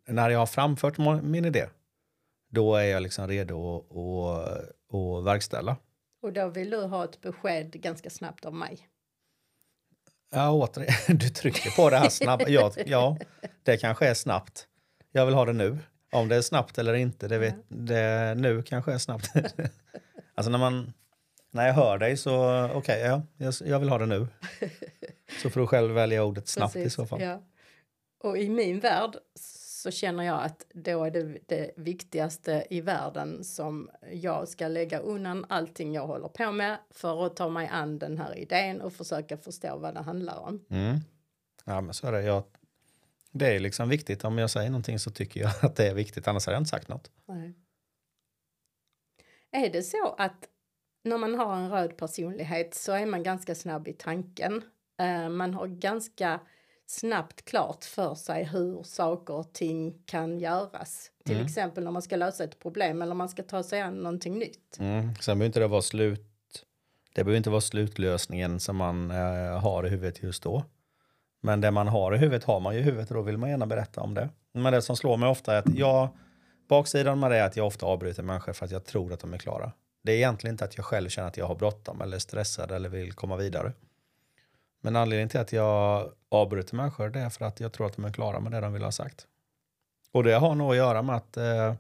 när 0.08 0.30
jag 0.30 0.40
har 0.40 0.46
framfört 0.46 0.98
min 1.24 1.46
idé, 1.46 1.66
då 2.50 2.76
är 2.76 2.84
jag 2.84 3.04
liksom 3.04 3.28
redo 3.28 3.78
att, 3.78 3.92
att, 3.96 4.96
att 4.96 5.26
verkställa. 5.26 5.78
Och 6.22 6.34
då 6.34 6.48
vill 6.48 6.70
du 6.70 6.82
ha 6.82 7.04
ett 7.04 7.22
besked 7.22 7.72
ganska 7.72 8.10
snabbt 8.10 8.46
av 8.46 8.54
mig. 8.54 8.88
Ja, 10.32 10.52
återigen, 10.52 10.96
du 11.18 11.30
trycker 11.30 11.76
på 11.76 11.90
det 11.90 11.98
här 11.98 12.10
snabbt. 12.10 12.50
Ja, 12.50 12.72
ja, 12.86 13.18
det 13.64 13.78
kanske 13.78 14.08
är 14.08 14.14
snabbt. 14.14 14.68
Jag 15.12 15.26
vill 15.26 15.36
ha 15.36 15.46
det 15.46 15.54
nu. 15.54 15.78
Om 16.12 16.28
det 16.28 16.36
är 16.36 16.42
snabbt 16.42 16.78
eller 16.78 16.94
inte, 16.94 17.28
det 17.28 17.38
vet 17.38 17.56
det 17.68 18.36
nu 18.36 18.64
kanske 18.64 18.94
är 18.94 18.98
snabbt. 18.98 19.34
alltså 20.36 20.52
när 20.52 20.60
man 20.60 20.94
när 21.52 21.68
jag 21.68 21.74
hör 21.74 21.98
dig 21.98 22.18
så 22.18 22.66
okej, 22.66 22.78
okay, 22.78 23.00
ja, 23.00 23.22
jag, 23.38 23.54
jag, 23.66 23.80
vill 23.80 23.90
ha 23.90 23.98
det 23.98 24.06
nu. 24.06 24.28
Så 25.42 25.50
får 25.50 25.60
du 25.60 25.68
själv 25.68 25.94
välja 25.94 26.24
ordet 26.24 26.48
snabbt 26.48 26.74
Precis, 26.74 26.94
i 26.94 26.96
så 26.96 27.06
fall. 27.06 27.22
Ja. 27.22 27.42
Och 28.24 28.38
i 28.38 28.50
min 28.50 28.80
värld 28.80 29.16
så 29.86 29.92
känner 29.92 30.24
jag 30.24 30.44
att 30.44 30.66
då 30.74 31.04
är 31.04 31.12
det 31.12 31.38
det 31.46 31.72
viktigaste 31.76 32.68
i 32.70 32.82
världen 32.82 33.44
som 33.44 33.90
jag 34.12 34.48
ska 34.48 34.68
lägga 34.68 35.00
undan 35.00 35.46
allting 35.50 35.94
jag 35.94 36.08
håller 36.08 36.28
på 36.28 36.52
med 36.52 36.78
för 36.90 37.26
att 37.26 37.36
ta 37.36 37.50
mig 37.50 37.68
an 37.68 38.00
den 38.00 38.18
här 38.18 38.38
idén 38.38 38.82
och 38.82 38.94
försöka 38.94 39.38
förstå 39.38 39.78
vad 39.78 39.94
det 39.94 40.02
handlar 40.02 40.40
om. 40.40 40.66
Mm. 40.70 41.00
Ja, 41.66 41.82
men 41.82 41.94
så 41.94 42.08
är 42.08 42.12
det. 42.12 42.22
Jag, 42.22 42.44
det 43.32 43.56
är 43.56 43.60
liksom 43.60 43.90
viktigt. 43.90 44.24
Om 44.24 44.38
jag 44.38 44.50
säger 44.50 44.70
någonting 44.70 45.00
så 45.00 45.12
tycker 45.12 45.40
jag 45.42 45.52
att 45.62 45.76
det 45.76 45.88
är 45.88 45.94
viktigt, 45.94 46.28
annars 46.28 46.46
har 46.46 46.54
jag 46.54 46.60
inte 46.60 46.70
sagt 46.70 46.88
något. 46.88 47.12
Nej. 47.26 47.54
är 49.52 49.70
det 49.70 49.84
så 49.84 50.16
att 50.18 50.50
när 51.04 51.18
man 51.18 51.36
har 51.36 51.56
en 51.56 51.70
röd 51.70 51.98
personlighet 51.98 52.74
så 52.74 52.92
är 52.92 53.06
man 53.06 53.24
ganska 53.24 53.56
snabb 53.56 53.88
i 53.88 53.94
tanken. 53.94 54.62
Eh, 55.00 55.30
man 55.30 55.54
har 55.54 55.68
ganska 55.68 56.40
snabbt 56.86 57.46
klart 57.46 57.84
för 57.86 58.16
sig 58.16 58.44
hur 58.44 58.84
saker 58.84 59.34
och 59.34 59.54
ting 59.54 59.94
kan 60.06 60.40
göras. 60.40 61.12
Till 61.26 61.36
Mm. 61.36 61.46
exempel 61.46 61.84
när 61.84 61.92
man 61.92 62.02
ska 62.02 62.16
lösa 62.16 62.44
ett 62.44 62.60
problem 62.60 63.02
eller 63.02 63.14
man 63.16 63.30
ska 63.30 63.44
ta 63.44 63.64
sig 63.64 63.82
an 63.82 63.94
någonting 63.96 64.40
nytt. 64.40 64.78
Mm. 64.80 65.16
Sen 65.16 65.38
behöver 65.38 65.46
inte 65.46 65.60
det 65.60 65.68
vara 65.68 65.82
slut. 65.82 66.22
Det 67.16 67.24
behöver 67.24 67.38
inte 67.38 67.50
vara 67.50 67.62
slutlösningen 67.62 68.60
som 68.60 68.76
man 68.76 69.12
eh, 69.12 69.60
har 69.60 69.86
i 69.86 69.90
huvudet 69.90 70.24
just 70.24 70.44
då. 70.44 70.64
Men 71.42 71.62
det 71.62 71.72
man 71.72 71.88
har 71.88 72.16
i 72.16 72.18
huvudet 72.18 72.44
har 72.44 72.60
man 72.60 72.74
ju 72.74 72.80
i 72.80 72.84
huvudet 72.84 73.10
och 73.10 73.16
då 73.16 73.22
vill 73.22 73.38
man 73.38 73.50
gärna 73.50 73.66
berätta 73.66 74.02
om 74.02 74.14
det. 74.14 74.30
Men 74.54 74.74
det 74.74 74.82
som 74.82 74.98
slår 74.98 75.18
mig 75.18 75.30
ofta 75.30 75.54
är 75.56 75.60
att 75.60 75.76
jag, 75.76 76.10
baksidan 76.70 77.20
med 77.20 77.32
det 77.32 77.38
är 77.38 77.44
att 77.44 77.58
jag 77.58 77.68
ofta 77.68 77.86
avbryter 77.86 78.24
människor 78.24 78.54
för 78.54 78.66
att 78.66 78.72
jag 78.72 78.86
tror 78.86 79.14
att 79.14 79.20
de 79.20 79.34
är 79.34 79.38
klara. 79.38 79.72
Det 80.04 80.12
är 80.12 80.16
egentligen 80.16 80.54
inte 80.54 80.66
att 80.66 80.78
jag 80.78 80.86
själv 80.86 81.10
känner 81.10 81.28
att 81.28 81.38
jag 81.38 81.46
har 81.46 81.56
bråttom 81.56 82.02
eller 82.02 82.20
stressad 82.20 82.72
eller 82.72 82.90
vill 82.90 83.14
komma 83.14 83.36
vidare. 83.38 83.74
Men 84.86 84.96
anledningen 84.96 85.30
till 85.30 85.40
att 85.40 85.54
jag 85.54 86.12
avbryter 86.30 86.76
människor 86.76 87.10
det 87.10 87.20
är 87.20 87.30
för 87.30 87.46
att 87.46 87.60
jag 87.60 87.74
tror 87.74 87.88
att 87.88 87.96
de 87.96 88.06
är 88.06 88.12
klara 88.12 88.40
med 88.40 88.52
det 88.52 88.60
de 88.60 88.74
vill 88.74 88.84
ha 88.84 88.92
sagt. 88.92 89.28
Och 90.12 90.24
det 90.24 90.34
har 90.34 90.56
nog 90.56 90.72
att 90.72 90.78
göra 90.78 91.02
med 91.02 91.16
att 91.16 91.38
eh, 91.38 91.74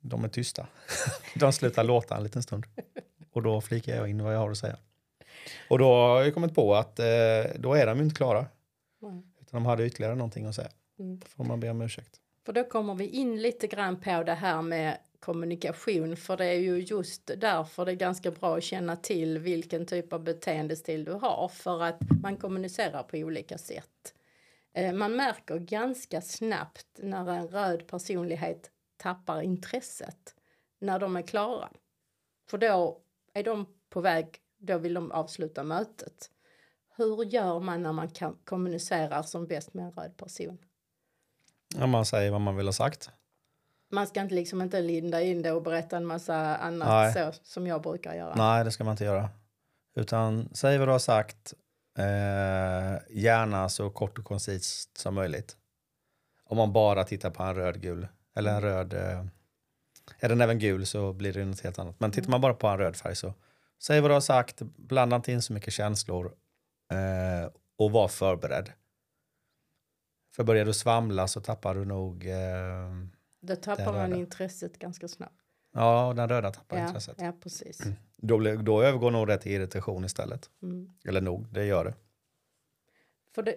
de 0.00 0.24
är 0.24 0.28
tysta. 0.28 0.66
de 1.34 1.52
slutar 1.52 1.84
låta 1.84 2.16
en 2.16 2.22
liten 2.22 2.42
stund. 2.42 2.66
Och 3.32 3.42
då 3.42 3.60
flikar 3.60 3.96
jag 3.96 4.08
in 4.08 4.24
vad 4.24 4.34
jag 4.34 4.38
har 4.38 4.50
att 4.50 4.58
säga. 4.58 4.76
Och 5.70 5.78
då 5.78 5.94
har 5.94 6.22
jag 6.22 6.34
kommit 6.34 6.54
på 6.54 6.74
att 6.74 6.98
eh, 6.98 7.04
då 7.58 7.74
är 7.74 7.86
de 7.86 8.00
inte 8.00 8.14
klara. 8.14 8.46
Mm. 9.02 9.22
Utan 9.40 9.62
de 9.62 9.66
hade 9.66 9.86
ytterligare 9.86 10.14
någonting 10.14 10.46
att 10.46 10.54
säga. 10.54 10.70
Mm. 10.98 11.18
Då 11.18 11.26
får 11.26 11.44
man 11.44 11.60
be 11.60 11.70
om 11.70 11.82
ursäkt. 11.82 12.20
För 12.46 12.52
då 12.52 12.64
kommer 12.64 12.94
vi 12.94 13.06
in 13.06 13.42
lite 13.42 13.66
grann 13.66 14.00
på 14.00 14.22
det 14.22 14.34
här 14.34 14.62
med 14.62 14.98
kommunikation 15.22 16.16
för 16.16 16.36
det 16.36 16.44
är 16.44 16.58
ju 16.58 16.78
just 16.78 17.30
därför 17.36 17.84
det 17.84 17.92
är 17.92 17.96
ganska 17.96 18.30
bra 18.30 18.56
att 18.56 18.62
känna 18.62 18.96
till 18.96 19.38
vilken 19.38 19.86
typ 19.86 20.12
av 20.12 20.24
beteendestil 20.24 21.04
du 21.04 21.12
har 21.12 21.48
för 21.48 21.82
att 21.82 21.98
man 22.22 22.36
kommunicerar 22.36 23.02
på 23.02 23.16
olika 23.16 23.58
sätt. 23.58 24.14
Eh, 24.74 24.92
man 24.92 25.16
märker 25.16 25.58
ganska 25.58 26.20
snabbt 26.20 26.86
när 26.98 27.30
en 27.30 27.48
röd 27.48 27.86
personlighet 27.86 28.70
tappar 28.96 29.42
intresset 29.42 30.34
när 30.78 30.98
de 30.98 31.16
är 31.16 31.22
klara. 31.22 31.68
För 32.48 32.58
då 32.58 33.00
är 33.34 33.42
de 33.42 33.66
på 33.90 34.00
väg, 34.00 34.26
då 34.58 34.78
vill 34.78 34.94
de 34.94 35.12
avsluta 35.12 35.64
mötet. 35.64 36.30
Hur 36.96 37.24
gör 37.24 37.60
man 37.60 37.82
när 37.82 37.92
man 37.92 38.10
kan 38.10 38.38
kommunicerar 38.44 39.22
som 39.22 39.46
bäst 39.46 39.74
med 39.74 39.84
en 39.84 39.92
röd 39.92 40.16
person? 40.16 40.58
Ja, 41.74 41.86
man 41.86 42.06
säger 42.06 42.30
vad 42.30 42.40
man 42.40 42.56
vill 42.56 42.66
ha 42.66 42.72
sagt. 42.72 43.10
Man 43.92 44.06
ska 44.06 44.20
inte 44.20 44.34
liksom 44.34 44.62
inte 44.62 44.80
linda 44.80 45.22
in 45.22 45.42
det 45.42 45.52
och 45.52 45.62
berätta 45.62 45.96
en 45.96 46.06
massa 46.06 46.56
annat 46.56 46.88
Nej. 46.88 47.12
så 47.12 47.40
som 47.42 47.66
jag 47.66 47.82
brukar 47.82 48.14
göra. 48.14 48.34
Nej, 48.34 48.64
det 48.64 48.70
ska 48.70 48.84
man 48.84 48.92
inte 48.92 49.04
göra. 49.04 49.30
Utan 49.96 50.48
säg 50.52 50.78
vad 50.78 50.88
du 50.88 50.92
har 50.92 50.98
sagt. 50.98 51.54
Eh, 51.98 52.98
gärna 53.10 53.68
så 53.68 53.90
kort 53.90 54.18
och 54.18 54.24
koncist 54.24 54.98
som 54.98 55.14
möjligt. 55.14 55.56
Om 56.44 56.56
man 56.56 56.72
bara 56.72 57.04
tittar 57.04 57.30
på 57.30 57.42
en 57.42 57.54
röd 57.54 57.80
gul. 57.80 58.08
Eller 58.36 58.54
en 58.54 58.60
röd. 58.60 58.94
Eh, 58.94 59.24
är 60.18 60.28
den 60.28 60.40
även 60.40 60.58
gul 60.58 60.86
så 60.86 61.12
blir 61.12 61.32
det 61.32 61.44
något 61.44 61.60
helt 61.60 61.78
annat. 61.78 62.00
Men 62.00 62.10
tittar 62.10 62.30
man 62.30 62.40
bara 62.40 62.54
på 62.54 62.66
en 62.66 62.78
röd 62.78 62.96
färg 62.96 63.16
så. 63.16 63.34
Säg 63.82 64.00
vad 64.00 64.10
du 64.10 64.14
har 64.14 64.20
sagt. 64.20 64.62
Blanda 64.62 65.16
inte 65.16 65.32
in 65.32 65.42
så 65.42 65.52
mycket 65.52 65.72
känslor. 65.72 66.26
Eh, 66.92 67.50
och 67.78 67.90
var 67.90 68.08
förberedd. 68.08 68.72
För 70.36 70.44
börjar 70.44 70.64
du 70.64 70.74
svamla 70.74 71.28
så 71.28 71.40
tappar 71.40 71.74
du 71.74 71.84
nog. 71.84 72.26
Eh, 72.26 72.90
Då 73.42 73.56
tappar 73.56 73.92
man 73.92 74.12
intresset 74.14 74.78
ganska 74.78 75.08
snabbt. 75.08 75.40
ja, 75.72 76.12
den 76.16 76.28
röda 76.28 76.50
tappar 76.50 76.76
Ja, 76.78 76.86
intresset. 76.86 77.16
ja, 77.20 77.32
precis. 77.40 77.80
Då, 78.16 78.38
blir, 78.38 78.56
då 78.56 78.82
övergår 78.82 79.10
nog 79.10 79.26
det 79.26 79.38
till 79.38 79.52
irritation 79.52 80.04
istället. 80.04 80.50
Mm. 80.62 80.92
Eller 81.04 81.20
nog, 81.20 81.46
det 81.52 81.64
gör 81.64 81.84
det. 81.84 81.94
För, 83.34 83.42
det, 83.42 83.56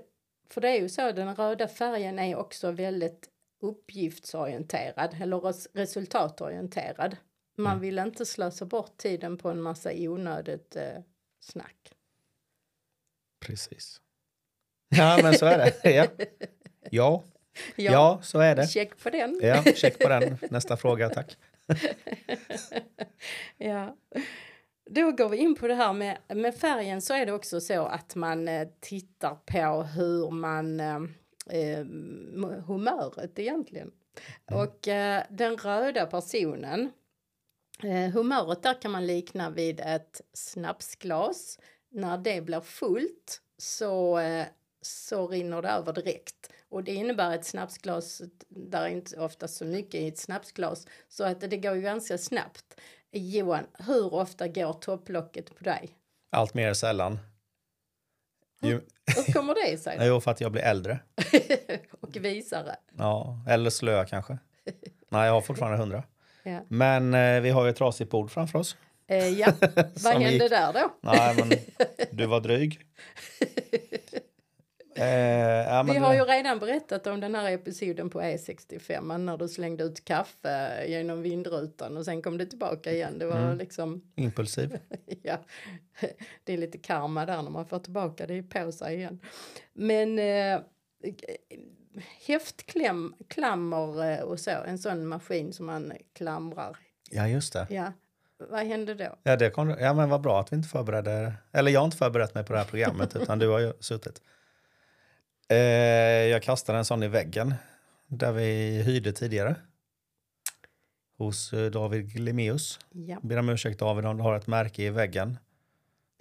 för 0.50 0.62
det 0.62 0.70
är 0.70 0.82
ju 0.82 0.89
så, 0.89 1.12
den 1.12 1.36
röda 1.36 1.68
färgen 1.68 2.20
är 2.20 2.36
också 2.36 2.72
väldigt 2.72 3.30
uppgiftsorienterad 3.62 5.15
eller 5.22 5.39
res, 5.39 5.68
resultatorienterad. 5.74 7.18
Man 7.58 7.68
Mm. 7.72 7.82
vill 7.82 8.00
inte 8.00 8.25
slösa 8.25 8.65
bort 8.65 8.98
tiden 8.98 9.38
på 9.38 9.50
en 9.50 9.62
massa 9.62 9.89
onödigt 9.94 10.75
eh, 10.75 10.98
snack. 11.39 11.94
Precis. 13.39 14.01
Ja, 14.89 15.20
men 15.24 15.34
så 15.34 15.46
är 15.46 15.58
det. 15.58 15.92
Ja, 15.92 16.08
ja. 16.92 17.24
ja 17.75 18.19
så 18.24 18.39
är 18.39 18.55
det. 18.55 18.67
Check 18.67 19.03
på 19.03 19.09
den. 19.09 19.39
Ja, 19.41 19.63
check 19.63 20.00
på 20.00 20.09
den. 20.09 20.38
Nästa 20.50 20.77
fråga, 20.77 21.09
tack. 21.09 21.38
Ja. 23.57 23.97
Då 24.89 25.12
går 25.12 25.29
vi 25.29 25.38
in 25.38 25.55
på 25.55 25.67
det 25.67 25.75
här 25.75 25.93
med, 25.93 26.17
med 26.27 26.55
färgen 26.55 27.01
så 27.01 27.13
är 27.13 27.25
det 27.25 27.31
också 27.33 27.62
så 27.62 27.85
att 27.85 28.15
man 28.15 28.47
eh, 28.47 28.67
tittar 28.79 29.35
på 29.35 29.83
hur 29.83 30.31
man 30.31 30.79
eh, 30.79 31.00
eh, 31.50 31.85
humöret 32.67 33.39
egentligen. 33.39 33.91
Och 34.51 34.88
eh, 34.88 35.24
den 35.29 35.57
röda 35.57 36.05
personen 36.05 36.91
eh, 37.83 38.12
humöret 38.13 38.63
där 38.63 38.81
kan 38.81 38.91
man 38.91 39.07
likna 39.07 39.50
vid 39.50 39.79
ett 39.79 40.21
snapsglas. 40.33 41.59
När 41.91 42.17
det 42.17 42.41
blir 42.41 42.62
fullt 42.62 43.41
så, 43.57 44.19
eh, 44.19 44.45
så 44.86 45.27
rinner 45.27 45.62
det 45.62 45.70
över 45.70 45.94
direkt. 45.94 46.50
Och 46.70 46.84
det 46.84 46.94
innebär 46.94 47.36
ett 47.36 47.46
snapsglas, 47.46 48.22
där 48.50 48.82
är 48.82 48.88
inte 48.88 49.20
ofta 49.20 49.48
så 49.48 49.65
mycket 49.65 49.96
i 50.01 50.08
ett 50.08 50.18
snapsglas, 50.18 50.88
så 51.10 51.24
att 51.24 51.39
det 51.42 51.58
går 51.58 51.75
ju 51.75 51.82
ganska 51.82 52.18
snabbt. 52.18 52.80
Johan, 53.12 53.63
hur 53.80 54.13
ofta 54.13 54.48
går 54.48 54.74
topplocket 54.74 55.56
på 55.58 55.63
dig? 55.63 55.89
Allt 56.32 56.54
mer 56.54 56.74
sällan. 56.74 57.20
Ju, 58.62 58.82
Hur 59.15 59.34
kommer 59.34 59.56
det 59.56 59.77
sig? 59.77 59.98
jo, 60.01 60.22
för 60.22 60.32
att 60.32 60.42
jag 60.42 60.51
blir 60.51 60.62
äldre. 60.62 61.00
och 62.00 62.15
visare. 62.15 62.75
Ja, 62.98 63.39
eller 63.50 63.70
slö 63.70 64.06
kanske. 64.06 64.38
Nej, 65.10 65.25
jag 65.25 65.34
har 65.34 65.42
fortfarande 65.42 65.77
hundra. 65.77 66.04
Ja. 66.44 66.60
Men 66.68 67.13
eh, 67.13 67.42
vi 67.42 67.50
har 67.50 67.63
ju 67.63 67.70
ett 67.70 67.75
trasigt 67.75 68.12
bord 68.12 68.32
framför 68.32 68.60
oss. 68.60 68.77
Eh, 69.08 69.27
ja. 69.30 69.54
Vad 70.04 70.13
hände 70.13 70.32
gick- 70.32 70.50
där 70.50 70.74
då? 70.74 70.94
Nej, 71.01 71.36
men 71.38 71.51
du 72.12 72.25
var 72.25 72.39
dryg. 72.39 72.82
Eh, 74.98 75.06
ja, 75.08 75.84
Vi 75.84 75.94
du- 75.94 76.00
har 76.00 76.14
ju 76.14 76.22
redan 76.22 76.60
berättat 76.60 77.08
om 77.08 77.20
den 77.20 77.36
här 77.36 77.52
episoden 77.52 78.10
på 78.10 78.22
E65 78.22 79.18
när 79.18 79.38
du 79.38 79.48
slängde 79.48 79.84
ut 79.84 80.06
kaffe 80.06 80.86
genom 80.88 81.22
vindrutan 81.22 81.98
och 81.98 82.06
sen 82.06 82.22
kom 82.22 82.38
det 82.38 82.46
tillbaka 82.46 82.92
igen. 82.92 83.20
Det 83.20 83.25
var 83.25 83.38
Mm. 83.42 83.58
liksom, 83.58 84.02
Impulsiv. 84.16 84.78
ja, 85.24 85.38
det 86.44 86.54
är 86.54 86.58
lite 86.58 86.78
karma 86.78 87.25
där 87.25 87.42
när 87.42 87.50
man 87.52 87.66
får 87.66 87.80
tillbaka 87.80 88.28
det 88.28 88.44
på 88.44 88.72
sig 88.72 88.96
igen. 88.96 89.20
Men 89.74 90.20
eh, 90.20 90.60
häftkläm, 92.28 93.16
klammer 93.28 94.12
eh, 94.12 94.20
och 94.20 94.40
så, 94.40 94.52
en 94.52 94.78
sån 94.78 95.08
maskin 95.08 95.54
som 95.54 95.66
man 95.66 95.94
klamrar. 96.14 96.78
Ja, 97.12 97.28
just 97.28 97.54
det. 97.54 97.68
Ja, 97.70 97.94
vad 98.50 98.66
hände 98.68 98.94
då? 98.94 99.16
Ja, 99.24 99.36
det 99.36 99.50
kom, 99.50 99.70
ja, 99.70 99.94
men 99.94 100.10
vad 100.10 100.22
bra 100.22 100.40
att 100.40 100.52
vi 100.52 100.56
inte 100.56 100.70
förberedde. 100.70 101.34
Eller 101.52 101.72
jag 101.72 101.80
har 101.80 101.86
inte 101.86 101.98
förberett 101.98 102.36
mig 102.36 102.46
på 102.46 102.54
det 102.54 102.60
här 102.60 102.66
programmet, 102.66 103.16
utan 103.22 103.40
du 103.40 103.48
har 103.50 103.60
ju 103.60 103.74
suttit. 103.80 104.22
Eh, 105.50 105.58
jag 106.32 106.44
kastade 106.44 106.78
en 106.78 106.86
sån 106.86 107.04
i 107.04 107.08
väggen 107.08 107.54
där 108.08 108.32
vi 108.32 108.82
hyrde 108.84 109.12
tidigare. 109.14 109.56
Hos 111.18 111.54
eh, 111.54 111.72
David 111.72 112.14
Glimeus. 112.14 112.80
Ja, 112.92 113.18
Ber 113.24 113.38
om 113.40 113.50
ursäkt 113.50 113.80
David 113.80 114.06
om 114.06 114.18
du 114.18 114.24
har 114.24 114.36
ett 114.36 114.48
märke 114.48 114.84
i 114.84 114.90
väggen. 114.90 115.38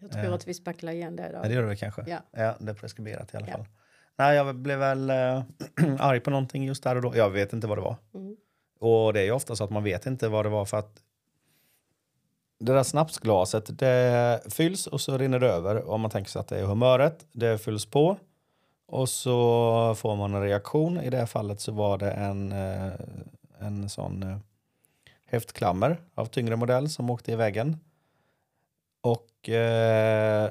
jag 0.01 0.11
tror 0.13 0.25
Eh. 0.25 0.33
att 0.35 0.49
vi 0.49 0.55
spacklar 0.55 0.93
igen 0.93 1.17
det 1.17 1.31
då. 1.33 1.43
Det 1.43 1.55
gör 1.55 1.63
väl 1.63 1.77
kanske? 1.77 2.05
Ja. 2.07 2.19
ja 2.31 2.57
det 2.61 2.71
är 2.71 2.75
preskriberat 2.75 3.35
i 3.35 3.37
alla 3.37 3.47
Ja. 3.49 3.53
fall. 3.57 3.67
Nej, 4.17 4.37
jag 4.37 4.55
blev 4.57 4.79
väl 4.79 5.11
eh, 5.11 5.43
arg 5.99 6.21
på 6.21 6.31
någonting 6.31 6.65
just 6.65 6.83
där 6.83 6.97
och 6.97 7.03
då. 7.03 7.17
Jag 7.17 7.31
vet 7.31 7.53
inte 7.53 7.67
vad 7.67 7.79
det 7.79 7.83
var. 7.83 7.97
Mm. 8.15 8.37
Och 8.81 9.13
det 9.13 9.21
är 9.21 9.25
ju 9.25 9.33
ofta 9.33 9.57
så 9.57 9.65
att 9.65 9.71
man 9.71 9.85
vet 9.85 10.07
inte 10.07 10.29
vad 10.29 10.45
det 10.45 10.49
var 10.49 10.65
för 10.65 10.77
att 10.77 11.01
det 12.61 12.73
där 12.73 12.83
snapsglaset 12.83 13.79
det 13.79 14.41
fylls 14.53 14.87
och 14.87 15.01
så 15.01 15.19
rinner 15.19 15.39
det 15.39 15.49
över 15.49 15.89
om 15.89 16.01
man 16.01 16.11
tänker 16.11 16.31
sig 16.31 16.41
att 16.41 16.49
det 16.49 16.59
är 16.59 16.65
humöret. 16.65 17.27
Det 17.33 17.59
fylls 17.59 17.87
på 17.87 18.17
och 18.87 19.09
så 19.09 19.95
får 19.95 20.17
man 20.17 20.35
en 20.35 20.43
reaktion. 20.43 21.01
I 21.01 21.11
det 21.11 21.17
här 21.17 21.27
fallet 21.27 21.61
så 21.61 21.73
var 21.73 21.99
det 21.99 22.11
en, 22.11 22.53
eh, 22.53 22.93
en 23.59 23.89
sån 23.89 24.23
eh, 24.23 24.39
häftklammer 25.27 26.01
av 26.15 26.27
tyngre 26.27 26.57
modell 26.57 26.89
som 26.89 27.11
åkte 27.11 27.33
i 27.33 27.37
väggen. 27.37 27.77
Och, 29.01 29.49
eh, 29.49 30.51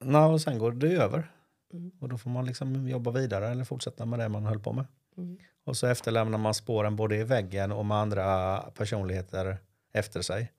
na, 0.00 0.26
och 0.26 0.40
sen 0.40 0.58
går 0.58 0.72
det 0.72 0.92
över. 0.92 1.32
Mm. 1.72 1.90
Och 2.00 2.08
då 2.08 2.18
får 2.18 2.30
man 2.30 2.46
liksom 2.46 2.88
jobba 2.88 3.10
vidare 3.10 3.48
eller 3.48 3.64
fortsätta 3.64 4.06
med 4.06 4.18
det 4.18 4.28
man 4.28 4.46
höll 4.46 4.60
på 4.60 4.72
med. 4.72 4.84
Mm. 5.16 5.38
Och 5.64 5.76
så 5.76 5.86
efterlämnar 5.86 6.38
man 6.38 6.54
spåren 6.54 6.96
både 6.96 7.16
i 7.16 7.24
väggen 7.24 7.72
och 7.72 7.86
med 7.86 7.96
andra 7.96 8.58
personligheter 8.60 9.58
efter 9.92 10.22
sig. 10.22 10.52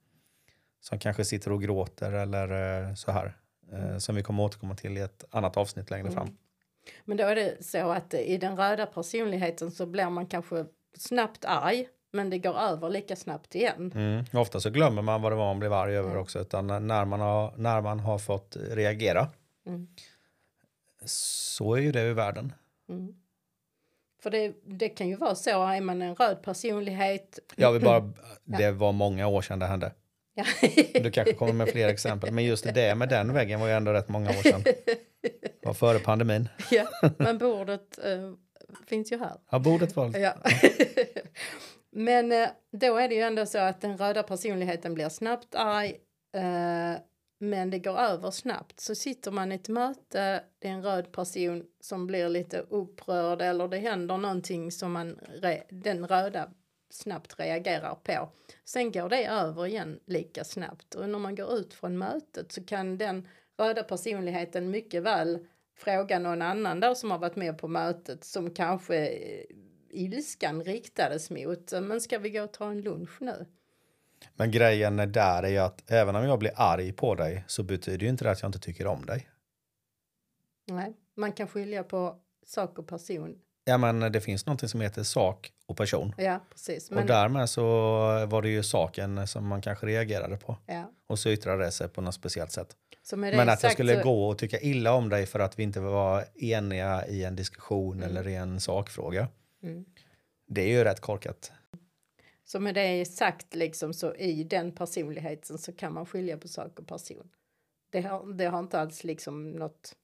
Som 0.82 1.00
kanske 1.00 1.26
sitter 1.26 1.52
och 1.52 1.62
gråter 1.62 2.12
eller 2.12 2.84
eh, 2.88 2.94
så 2.94 3.12
här. 3.12 3.38
Eh, 3.72 3.98
som 3.98 4.16
vi 4.16 4.24
kommer 4.24 4.44
återkomma 4.44 4.76
till 4.76 4.98
i 4.98 5.02
ett 5.02 5.24
annat 5.32 5.58
avsnitt 5.58 5.90
längre 5.90 6.08
Mm. 6.08 6.14
fram. 6.14 6.38
Men 7.06 7.18
då 7.18 7.24
är 7.24 7.36
det 7.36 7.66
så 7.66 7.92
att 7.92 8.14
i 8.14 8.38
den 8.38 8.58
röda 8.58 8.86
personligheten 8.86 9.72
så 9.72 9.86
blir 9.86 10.10
man 10.10 10.28
kanske 10.28 10.66
snabbt 10.98 11.46
arg 11.46 11.88
Men 12.12 12.30
det 12.30 12.38
går 12.40 12.58
över 12.58 12.90
lika 12.90 13.16
snabbt 13.16 13.56
igen. 13.56 13.92
Mm. 13.96 14.26
Ofta 14.34 14.60
så 14.60 14.70
glömmer 14.70 15.02
man 15.02 15.22
vad 15.22 15.32
det 15.32 15.36
var 15.36 15.46
man 15.46 15.60
blev 15.60 15.74
arg 15.74 15.96
över 15.96 16.18
också. 16.18 16.40
Utan 16.40 16.68
när 16.68 17.06
man 17.06 17.20
har, 17.20 17.54
när 17.58 17.82
man 17.82 18.00
har 18.00 18.20
fått 18.20 18.58
reagera. 18.60 19.28
Mm. 19.68 19.88
Så 21.06 21.76
är 21.76 21.82
ju 21.82 21.92
det 21.92 22.10
i 22.10 22.14
världen. 22.14 22.54
Mm. 22.90 23.16
För 24.22 24.30
det, 24.30 24.54
det 24.66 24.90
kan 24.90 25.08
ju 25.08 25.16
vara 25.16 25.36
så, 25.36 25.64
är 25.64 25.82
man 25.82 26.02
en 26.02 26.16
röd 26.16 26.44
personlighet. 26.44 27.40
Jag 27.56 27.72
vill 27.72 27.82
bara, 27.82 28.14
det 28.44 28.72
var 28.72 28.92
många 28.92 29.28
år 29.28 29.42
sedan 29.42 29.60
det 29.60 29.66
hände. 29.66 29.92
Ja. 30.34 30.46
Du 30.94 31.12
kanske 31.12 31.34
kommer 31.34 31.54
med 31.54 31.70
fler 31.70 31.88
exempel. 31.88 32.32
Men 32.32 32.44
just 32.44 32.74
det 32.74 32.96
med 32.96 33.10
den 33.10 33.34
väggen 33.34 33.60
var 33.60 33.68
ju 33.68 33.74
ändå 33.74 33.94
rätt 33.94 34.10
många 34.10 34.30
år 34.30 34.44
sedan. 34.44 34.64
Var 35.70 35.74
före 35.74 36.00
pandemin. 36.00 36.50
ja, 36.72 36.88
men 37.18 37.38
bordet 37.38 38.00
eh, 38.04 38.34
finns 38.88 39.12
ju 39.12 39.20
här. 39.20 39.38
Ja, 39.52 39.60
bordet 39.60 39.96
var... 39.96 40.18
Ja. 40.18 40.34
men 41.92 42.32
eh, 42.32 42.50
då 42.72 42.98
är 42.98 43.10
det 43.10 43.16
ju 43.16 43.22
ändå 43.22 43.46
så 43.46 43.58
att 43.58 43.82
den 43.82 43.98
röda 43.98 44.24
personligheten 44.24 44.94
blir 44.94 45.10
snabbt 45.10 45.56
arg. 45.56 45.90
Eh, 46.36 47.02
men 47.40 47.70
det 47.70 47.80
går 47.80 47.98
över 47.98 48.32
snabbt. 48.32 48.80
Så 48.80 48.96
sitter 48.96 49.32
man 49.32 49.52
i 49.52 49.56
ett 49.56 49.70
möte, 49.70 50.44
det 50.60 50.68
är 50.68 50.72
en 50.72 50.84
röd 50.84 51.12
person 51.12 51.66
som 51.80 52.08
blir 52.08 52.30
lite 52.30 52.60
upprörd 52.60 53.42
eller 53.42 53.68
det 53.68 53.78
händer 53.78 54.18
någonting 54.18 54.72
som 54.72 54.92
man, 54.92 55.20
den 55.70 56.08
röda 56.08 56.50
snabbt 56.90 57.40
reagerar 57.40 57.96
på. 57.96 58.30
Sen 58.66 58.92
går 58.92 59.10
det 59.10 59.26
över 59.26 59.66
igen 59.66 60.00
lika 60.06 60.44
snabbt 60.44 60.96
och 60.96 61.10
när 61.10 61.20
man 61.20 61.36
går 61.36 61.54
ut 61.54 61.74
från 61.74 61.98
mötet 61.98 62.52
så 62.52 62.64
kan 62.64 62.98
den 62.98 63.28
röda 63.60 63.84
personligheten 63.84 64.72
mycket 64.72 65.04
väl 65.04 65.48
fråga 65.80 66.20
någon 66.20 66.42
annan 66.42 66.80
där 66.80 66.94
som 66.94 67.12
har 67.12 67.18
varit 67.18 67.36
med 67.36 67.58
på 67.58 67.68
mötet 67.68 68.24
som 68.24 68.54
kanske 68.54 69.08
eh, 69.08 69.44
ilskan 69.90 70.64
riktades 70.64 71.30
mot. 71.30 71.72
Men 71.72 72.02
ska 72.02 72.20
vi 72.20 72.30
gå 72.30 72.44
och 72.44 72.54
ta 72.54 72.72
en 72.72 72.82
lunch 72.82 73.22
nu? 73.22 73.46
Men 74.36 74.52
grejen 74.52 74.98
där 74.98 75.44
är 75.44 75.50
ju 75.50 75.58
att 75.58 75.92
även 75.92 76.16
om 76.16 76.24
jag 76.24 76.40
blir 76.40 76.52
arg 76.56 76.92
på 76.92 77.16
dig 77.16 77.44
så 77.48 77.64
betyder 77.64 78.04
ju 78.04 78.10
inte 78.10 78.24
det 78.24 78.32
att 78.32 78.42
jag 78.42 78.50
inte 78.50 78.60
tycker 78.60 78.88
om 78.88 79.06
dig. 79.06 79.30
Nej, 80.68 80.94
man 81.16 81.32
kan 81.32 81.48
skilja 81.48 81.84
på 81.84 82.16
sak 82.46 82.80
och 82.80 82.88
person. 82.88 83.36
Ja, 83.66 83.78
men 83.78 84.00
det 84.00 84.22
finns 84.22 84.46
någonting 84.46 84.70
som 84.70 84.82
heter 84.82 85.04
sak 85.04 85.52
och 85.66 85.78
person. 85.78 86.14
Ja, 86.18 86.40
precis. 86.50 86.92
Men... 86.92 87.00
Och 87.00 87.06
därmed 87.06 87.50
så 87.50 87.62
var 88.26 88.42
det 88.42 88.50
ju 88.50 88.64
saken 88.64 89.28
som 89.28 89.48
man 89.48 89.62
kanske 89.62 89.86
reagerade 89.86 90.38
på. 90.38 90.58
Ja. 90.66 90.92
Och 91.08 91.20
så 91.20 91.30
yttrade 91.30 91.64
det 91.64 91.72
sig 91.72 91.90
på 91.90 92.02
något 92.02 92.16
speciellt 92.16 92.52
sätt. 92.52 92.76
Men 93.18 93.50
att 93.50 93.64
jag 93.64 93.72
skulle 93.72 93.98
så... 93.98 94.04
gå 94.04 94.28
och 94.28 94.38
tycka 94.38 94.60
illa 94.60 94.94
om 94.94 95.10
dig 95.10 95.26
för 95.26 95.40
att 95.40 95.60
vi 95.60 95.64
inte 95.64 95.80
var 95.80 96.26
eniga 96.36 97.08
i 97.08 97.24
en 97.24 97.36
diskussion 97.36 97.98
mm. 97.98 98.10
eller 98.10 98.28
i 98.28 98.36
en 98.36 98.60
sakfråga. 98.60 99.28
Mm. 99.64 99.86
Det 100.48 100.62
är 100.62 100.68
ju 100.68 100.84
rätt 100.84 101.00
korkat. 101.00 101.52
Så 102.46 102.60
med 102.60 102.76
det 102.76 103.06
sagt 103.06 103.56
liksom 103.56 103.94
så 103.94 104.16
i 104.16 104.44
den 104.44 104.72
personligheten 104.72 105.58
så 105.58 105.74
kan 105.74 105.94
man 105.94 106.06
skilja 106.06 106.38
på 106.38 106.48
sak 106.48 106.80
och 106.80 106.88
person. 106.88 107.30
Det 107.90 108.02
har, 108.02 108.34
det 108.34 108.46
har 108.46 108.60
inte 108.60 108.80
alls 108.80 109.04
liksom 109.04 109.52
något 109.52 109.96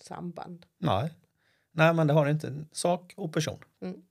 samband. 0.00 0.66
Nej. 0.78 1.14
Nej, 1.72 1.94
men 1.94 2.06
det 2.06 2.12
har 2.12 2.26
inte. 2.26 2.64
Sak 2.72 3.12
och 3.16 3.32
person. 3.32 3.64
Mm. 3.80 4.02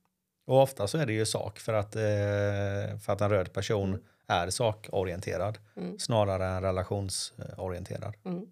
Och 0.46 0.62
ofta 0.62 0.88
så 0.88 0.98
är 0.98 1.06
det 1.06 1.14
ju 1.14 1.26
sak 1.26 1.60
för 1.60 1.74
att, 1.74 1.96
eh, 1.96 3.00
för 3.00 3.14
att 3.14 3.22
en 3.22 3.30
röd 3.30 3.54
person 3.54 3.90
mm. 3.90 4.02
Är 4.30 4.50
sakorienterad 4.50 5.58
mm. 5.76 6.00
snarare 6.00 6.46
än 6.48 6.62
relationsorienterad. 6.62 8.16
Mm. 8.26 8.46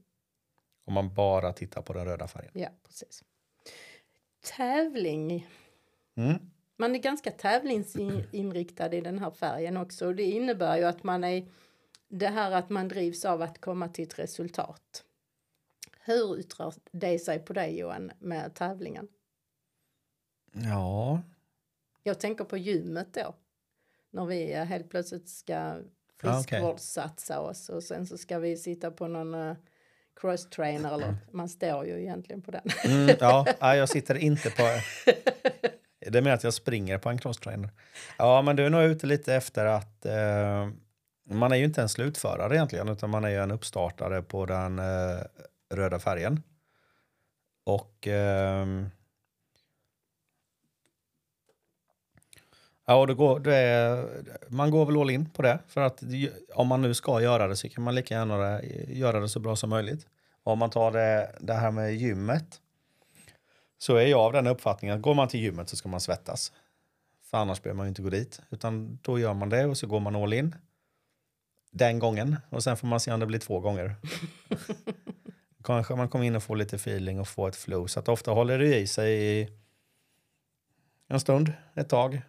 Om 0.86 0.94
man 0.94 1.14
bara 1.14 1.54
tittar 1.54 1.82
på 1.82 1.94
den 1.94 2.06
röda 2.06 2.28
färgen. 2.28 2.52
Ja, 2.54 2.70
precis. 2.84 3.24
Tävling. 4.58 5.48
Mm. 6.16 6.38
Man 6.78 6.96
är 6.96 7.00
ganska 7.00 7.32
tävlingsinriktad 7.32 8.94
i 8.94 9.02
den 9.02 9.20
här 9.20 9.32
färgen 9.32 9.78
också. 9.78 10.08
Och 10.08 10.16
det 10.16 10.24
innebär 10.24 10.78
ju 10.78 10.84
att 10.84 11.04
man 11.04 11.24
är 11.24 11.48
det 12.08 12.28
här 12.28 12.52
att 12.52 12.70
man 12.70 12.88
drivs 12.88 13.26
av 13.26 13.42
att 13.42 13.62
komma 13.62 13.90
till 13.90 14.04
ett 14.04 14.20
resultat. 14.20 15.04
Hur 16.00 16.40
yttrar 16.40 16.74
det 16.92 17.20
sig 17.20 17.40
på 17.40 17.54
dig 17.54 17.80
Johan 17.80 18.12
med 18.20 18.56
tävlingen? 18.56 19.08
Ja. 20.52 21.22
Jag 22.04 22.20
tänker 22.20 22.44
på 22.44 22.58
gymmet 22.58 23.14
då. 23.14 23.36
När 24.12 24.26
vi 24.26 24.54
helt 24.54 24.90
plötsligt 24.90 25.30
ska 25.30 25.82
friskvårdssatsa 26.22 27.40
oss 27.40 27.70
och 27.70 27.84
sen 27.84 28.08
så 28.08 28.18
ska 28.18 28.40
vi 28.40 28.58
sitta 28.58 28.92
på 28.92 29.08
någon 29.08 29.36
uh, 29.36 29.56
crosstrainer 30.22 30.94
eller 30.94 31.16
man 31.32 31.50
står 31.50 31.86
ju 31.86 32.02
egentligen 32.02 32.42
på 32.42 32.52
den. 32.52 32.70
Mm, 32.86 33.16
ja, 33.20 33.46
jag 33.76 33.90
sitter 33.90 34.16
inte 34.16 34.50
på 34.50 34.64
Det 36.12 36.22
med 36.22 36.34
att 36.34 36.44
jag 36.44 36.54
springer 36.54 36.98
på 36.98 37.10
en 37.10 37.18
crosstrainer. 37.18 37.70
Ja, 38.18 38.42
men 38.42 38.56
du 38.56 38.66
är 38.66 38.70
nog 38.70 38.84
ute 38.84 39.08
lite 39.08 39.36
efter 39.36 39.66
att 39.66 40.06
eh, 40.06 40.70
man 41.30 41.52
är 41.52 41.56
ju 41.56 41.66
inte 41.66 41.82
en 41.82 41.90
slutförare 41.90 42.56
egentligen, 42.56 42.90
utan 42.90 43.10
man 43.10 43.26
är 43.26 43.30
ju 43.30 43.38
en 43.38 43.52
uppstartare 43.52 44.22
på 44.22 44.46
den 44.46 44.80
eh, 44.80 45.20
röda 45.74 46.00
färgen. 46.00 46.44
Och 47.66 48.08
eh, 48.08 48.66
Ja, 52.90 53.06
det 53.06 53.14
går, 53.14 53.40
det 53.40 54.06
man 54.48 54.72
går 54.72 54.86
väl 54.86 54.98
all 54.98 55.10
in 55.10 55.30
på 55.30 55.42
det. 55.42 55.60
För 55.68 55.82
att 55.82 56.04
om 56.54 56.68
man 56.68 56.82
nu 56.82 56.94
ska 56.94 57.22
göra 57.22 57.48
det 57.48 57.56
så 57.56 57.70
kan 57.70 57.84
man 57.84 57.96
lika 57.96 58.14
gärna 58.14 58.64
göra 58.88 59.20
det 59.20 59.30
så 59.30 59.40
bra 59.40 59.56
som 59.56 59.70
möjligt. 59.70 60.08
Om 60.44 60.60
man 60.60 60.70
tar 60.70 60.92
det, 60.92 61.36
det 61.40 61.54
här 61.54 61.72
med 61.72 61.96
gymmet 61.96 62.62
så 63.78 63.96
är 63.96 64.06
jag 64.06 64.20
av 64.20 64.34
den 64.34 64.48
uppfattningen 64.48 64.96
att 64.96 65.02
går 65.02 65.14
man 65.14 65.28
till 65.28 65.40
gymmet 65.40 65.70
så 65.70 65.76
ska 65.76 65.90
man 65.90 66.02
svettas. 66.02 66.52
För 67.22 67.38
annars 67.38 67.62
behöver 67.62 67.78
man 67.78 67.86
ju 67.86 67.90
inte 67.90 68.02
gå 68.02 68.10
dit. 68.10 68.42
Utan 68.50 69.00
då 69.02 69.20
gör 69.20 69.34
man 69.34 69.50
det 69.50 69.66
och 69.66 69.78
så 69.78 69.88
går 69.88 70.00
man 70.00 70.16
all 70.16 70.34
in. 70.34 70.56
Den 71.72 72.00
gången. 72.00 72.36
Och 72.50 72.64
sen 72.64 72.78
får 72.78 72.88
man 72.88 73.00
se 73.00 73.12
om 73.12 73.20
det 73.20 73.26
blir 73.26 73.40
två 73.40 73.60
gånger. 73.60 73.96
Kanske 75.64 75.96
man 75.96 76.10
kommer 76.10 76.26
in 76.26 76.36
och 76.36 76.44
får 76.44 76.56
lite 76.56 76.76
feeling 76.76 77.20
och 77.20 77.28
får 77.28 77.50
ett 77.50 77.56
flow. 77.56 77.88
Så 77.88 78.00
att 78.00 78.10
ofta 78.10 78.32
håller 78.32 78.60
det 78.60 78.78
i 78.78 78.88
sig 78.88 79.24
i 79.24 79.50
en 81.08 81.20
stund, 81.20 81.54
ett 81.74 81.90
tag. 81.90 82.22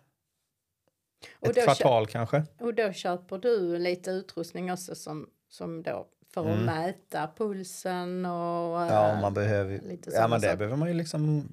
Ett 1.40 1.64
kvartal 1.64 2.06
kanske. 2.06 2.44
Och 2.58 2.74
då 2.74 2.92
köper 2.92 3.38
du 3.38 3.78
lite 3.78 4.10
utrustning 4.10 4.72
också 4.72 4.94
som, 4.94 5.28
som 5.48 5.82
då 5.82 6.08
för 6.34 6.40
att 6.40 6.46
mm. 6.46 6.64
mäta 6.64 7.30
pulsen 7.36 8.26
och 8.26 8.80
Ja, 8.80 9.18
man 9.20 9.34
behöver, 9.34 9.80
lite 9.80 10.10
ja 10.10 10.28
men 10.28 10.40
det 10.40 10.56
behöver 10.56 10.76
man 10.76 10.88
ju 10.88 10.94
liksom 10.94 11.52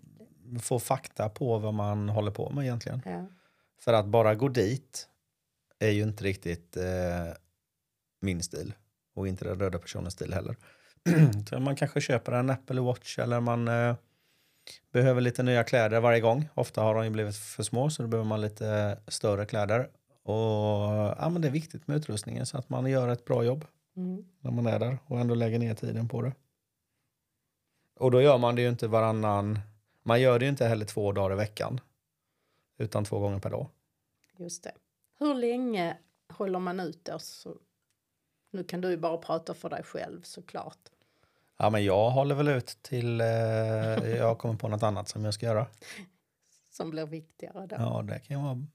få 0.61 0.79
fakta 0.79 1.29
på 1.29 1.59
vad 1.59 1.73
man 1.73 2.09
håller 2.09 2.31
på 2.31 2.49
med 2.49 2.63
egentligen. 2.63 3.01
Ja. 3.05 3.25
För 3.79 3.93
att 3.93 4.05
bara 4.05 4.35
gå 4.35 4.49
dit 4.49 5.07
är 5.79 5.89
ju 5.89 6.03
inte 6.03 6.23
riktigt 6.23 6.77
eh, 6.77 7.33
min 8.21 8.43
stil 8.43 8.73
och 9.13 9.27
inte 9.27 9.45
den 9.45 9.59
röda 9.59 9.79
personens 9.79 10.13
stil 10.13 10.33
heller. 10.33 10.55
Man 11.59 11.75
kanske 11.75 12.01
köper 12.01 12.31
en 12.31 12.49
Apple 12.49 12.81
Watch 12.81 13.19
eller 13.19 13.39
man 13.39 13.67
eh, 13.67 13.95
behöver 14.91 15.21
lite 15.21 15.43
nya 15.43 15.63
kläder 15.63 15.99
varje 15.99 16.19
gång. 16.19 16.49
Ofta 16.53 16.81
har 16.81 16.95
de 16.95 17.03
ju 17.03 17.09
blivit 17.09 17.37
för 17.37 17.63
små 17.63 17.89
så 17.89 18.01
då 18.01 18.07
behöver 18.07 18.29
man 18.29 18.41
lite 18.41 18.99
större 19.07 19.45
kläder. 19.45 19.89
Och 20.23 20.35
ja, 21.19 21.29
men 21.31 21.41
Det 21.41 21.47
är 21.47 21.51
viktigt 21.51 21.87
med 21.87 21.97
utrustningen 21.97 22.45
så 22.45 22.57
att 22.57 22.69
man 22.69 22.85
gör 22.85 23.07
ett 23.07 23.25
bra 23.25 23.43
jobb 23.43 23.65
mm. 23.95 24.25
när 24.39 24.51
man 24.51 24.67
är 24.67 24.79
där 24.79 24.97
och 25.05 25.19
ändå 25.19 25.35
lägger 25.35 25.59
ner 25.59 25.75
tiden 25.75 26.07
på 26.07 26.21
det. 26.21 26.33
Och 27.99 28.11
då 28.11 28.21
gör 28.21 28.37
man 28.37 28.55
det 28.55 28.61
ju 28.61 28.69
inte 28.69 28.87
varannan... 28.87 29.59
Man 30.03 30.21
gör 30.21 30.39
det 30.39 30.45
ju 30.45 30.49
inte 30.49 30.65
heller 30.65 30.85
två 30.85 31.11
dagar 31.11 31.35
i 31.35 31.37
veckan 31.37 31.79
utan 32.77 33.05
två 33.05 33.19
gånger 33.19 33.39
per 33.39 33.49
dag. 33.49 33.67
Just 34.37 34.63
det. 34.63 34.71
Hur 35.19 35.35
länge 35.35 35.97
håller 36.29 36.59
man 36.59 36.79
ut 36.79 37.05
då? 37.05 37.19
Så, 37.19 37.57
nu 38.51 38.63
kan 38.63 38.81
du 38.81 38.89
ju 38.89 38.97
bara 38.97 39.17
prata 39.17 39.53
för 39.53 39.69
dig 39.69 39.83
själv 39.83 40.21
såklart. 40.21 40.89
Ja, 41.57 41.69
men 41.69 41.85
jag 41.85 42.09
håller 42.09 42.35
väl 42.35 42.47
ut 42.47 42.77
till 42.81 43.21
eh, 43.21 43.27
jag 44.17 44.37
kommer 44.37 44.55
på 44.55 44.67
något 44.67 44.83
annat 44.83 45.09
som 45.09 45.25
jag 45.25 45.33
ska 45.33 45.45
göra. 45.45 45.67
Som 46.71 46.89
blir 46.89 47.05
viktigare 47.05 47.67
då? 47.67 47.75
Ja, 47.79 48.01
det 48.01 48.19
kan 48.19 48.37
ju 48.37 48.43
vara 48.43 48.65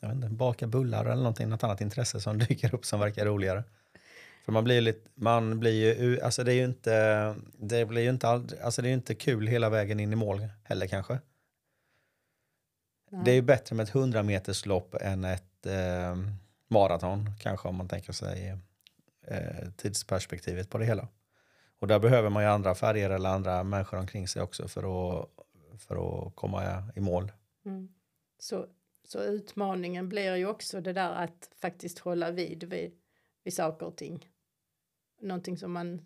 jag 0.00 0.08
vet 0.08 0.16
inte, 0.16 0.28
baka 0.28 0.66
bullar 0.66 1.04
eller 1.04 1.22
någonting, 1.22 1.48
något 1.48 1.64
annat 1.64 1.80
intresse 1.80 2.20
som 2.20 2.38
dyker 2.48 2.74
upp 2.74 2.84
som 2.84 3.00
verkar 3.00 3.26
roligare. 3.26 3.64
För 4.44 4.52
man 4.52 4.64
blir 4.64 4.80
lite, 4.80 5.08
man 5.14 5.60
blir 5.60 6.00
ju, 6.00 6.20
alltså 6.20 6.44
det 6.44 6.52
är 6.52 6.56
ju 6.56 6.64
inte, 6.64 7.34
det 7.58 7.86
blir 7.86 8.02
ju 8.02 8.10
inte, 8.10 8.28
all, 8.28 8.46
alltså 8.62 8.82
det 8.82 8.88
är 8.88 8.92
inte 8.92 9.14
kul 9.14 9.46
hela 9.46 9.70
vägen 9.70 10.00
in 10.00 10.12
i 10.12 10.16
mål 10.16 10.48
heller 10.64 10.86
kanske. 10.86 11.18
Nej. 13.10 13.22
Det 13.24 13.30
är 13.30 13.34
ju 13.34 13.42
bättre 13.42 13.76
med 13.76 13.84
ett 13.84 13.94
100 13.94 14.22
meters 14.22 14.66
lopp 14.66 14.94
än 14.94 15.24
ett 15.24 15.66
eh, 15.66 16.16
maraton 16.68 17.30
kanske 17.40 17.68
om 17.68 17.76
man 17.76 17.88
tänker 17.88 18.12
sig 18.12 18.56
eh, 19.26 19.70
tidsperspektivet 19.76 20.70
på 20.70 20.78
det 20.78 20.84
hela. 20.84 21.08
Och 21.78 21.86
där 21.86 21.98
behöver 21.98 22.30
man 22.30 22.42
ju 22.42 22.48
andra 22.48 22.74
färger 22.74 23.10
eller 23.10 23.28
andra 23.28 23.64
människor 23.64 23.98
omkring 23.98 24.28
sig 24.28 24.42
också 24.42 24.68
för 24.68 24.82
att, 25.20 25.28
för 25.78 26.26
att 26.26 26.36
komma 26.36 26.82
i 26.96 27.00
mål. 27.00 27.32
Mm. 27.64 27.88
Så, 28.38 28.66
så 29.04 29.22
utmaningen 29.22 30.08
blir 30.08 30.36
ju 30.36 30.46
också 30.46 30.80
det 30.80 30.92
där 30.92 31.10
att 31.10 31.50
faktiskt 31.60 31.98
hålla 31.98 32.30
vid 32.30 32.64
vid, 32.64 32.92
vid 33.44 33.54
saker 33.54 33.86
och 33.86 33.96
ting. 33.96 34.28
Någonting 35.20 35.56
som 35.56 35.72
man 35.72 36.00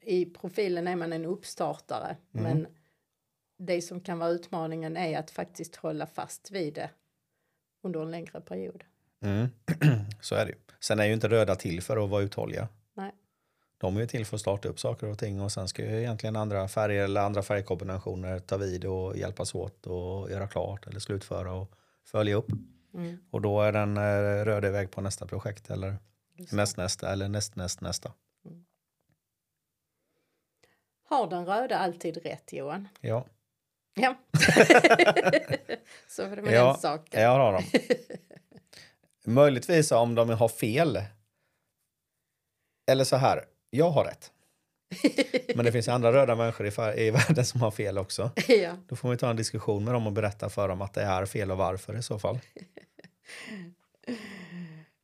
i 0.00 0.24
profilen 0.24 0.88
är 0.88 0.96
man 0.96 1.12
en 1.12 1.24
uppstartare 1.24 2.16
mm. 2.32 2.44
men 2.44 2.66
det 3.56 3.82
som 3.82 4.00
kan 4.00 4.18
vara 4.18 4.30
utmaningen 4.30 4.96
är 4.96 5.18
att 5.18 5.30
faktiskt 5.30 5.76
hålla 5.76 6.06
fast 6.06 6.50
vid 6.50 6.74
det 6.74 6.90
under 7.82 8.02
en 8.02 8.10
längre 8.10 8.40
period. 8.40 8.84
Mm. 9.20 9.48
Så 10.20 10.34
är 10.34 10.44
det 10.44 10.50
ju. 10.50 10.58
Sen 10.80 11.00
är 11.00 11.04
ju 11.04 11.12
inte 11.12 11.28
röda 11.28 11.54
till 11.54 11.82
för 11.82 12.04
att 12.04 12.10
vara 12.10 12.22
uthålliga. 12.22 12.68
De 13.80 13.96
är 13.96 14.00
ju 14.00 14.06
till 14.06 14.26
för 14.26 14.36
att 14.36 14.40
starta 14.40 14.68
upp 14.68 14.80
saker 14.80 15.06
och 15.06 15.18
ting 15.18 15.40
och 15.40 15.52
sen 15.52 15.68
ska 15.68 15.82
ju 15.82 15.98
egentligen 15.98 16.36
andra 16.36 16.68
färger 16.68 17.04
eller 17.04 17.20
andra 17.20 17.42
färgkombinationer 17.42 18.38
ta 18.38 18.56
vid 18.56 18.84
och 18.84 19.16
hjälpas 19.16 19.54
åt 19.54 19.86
och 19.86 20.30
göra 20.30 20.48
klart 20.48 20.86
eller 20.86 21.00
slutföra 21.00 21.52
och 21.52 21.72
följa 22.04 22.34
upp. 22.36 22.48
Mm. 22.94 23.18
Och 23.30 23.40
då 23.42 23.60
är 23.62 23.72
den 23.72 23.96
eh, 23.96 24.44
röd 24.44 24.64
iväg 24.64 24.90
på 24.90 25.00
nästa 25.00 25.26
projekt 25.26 25.70
eller 25.70 25.96
det. 26.36 26.52
nästnästa 26.52 27.12
eller 27.12 27.28
nästnäst 27.28 27.80
nästa. 27.80 28.12
Har 31.08 31.30
den 31.30 31.46
röda 31.46 31.78
alltid 31.78 32.16
rätt 32.16 32.52
Johan? 32.52 32.88
Ja, 33.00 33.26
Ja. 33.94 34.14
Så 36.08 36.28
var 36.28 36.36
det 36.36 36.42
med 36.42 36.52
Ja, 36.54 36.64
den 36.72 36.80
saken. 36.80 37.22
jag 37.22 37.30
har 37.30 37.52
de. 37.52 37.64
Möjligtvis 39.32 39.92
om 39.92 40.14
de 40.14 40.28
har 40.30 40.48
fel. 40.48 41.02
Eller 42.90 43.04
så 43.04 43.16
här, 43.16 43.44
jag 43.70 43.90
har 43.90 44.04
rätt. 44.04 44.30
Men 45.54 45.64
det 45.64 45.72
finns 45.72 45.88
andra 45.88 46.12
röda 46.12 46.36
människor 46.36 46.66
i, 46.66 47.06
i 47.06 47.10
världen 47.10 47.44
som 47.44 47.60
har 47.60 47.70
fel 47.70 47.98
också. 47.98 48.30
ja. 48.48 48.72
Då 48.88 48.96
får 48.96 49.10
vi 49.10 49.16
ta 49.16 49.30
en 49.30 49.36
diskussion 49.36 49.84
med 49.84 49.94
dem 49.94 50.06
och 50.06 50.12
berätta 50.12 50.48
för 50.48 50.68
dem 50.68 50.82
att 50.82 50.94
det 50.94 51.02
är 51.02 51.26
fel 51.26 51.50
och 51.50 51.58
varför 51.58 51.98
i 51.98 52.02
så 52.02 52.18
fall. 52.18 52.38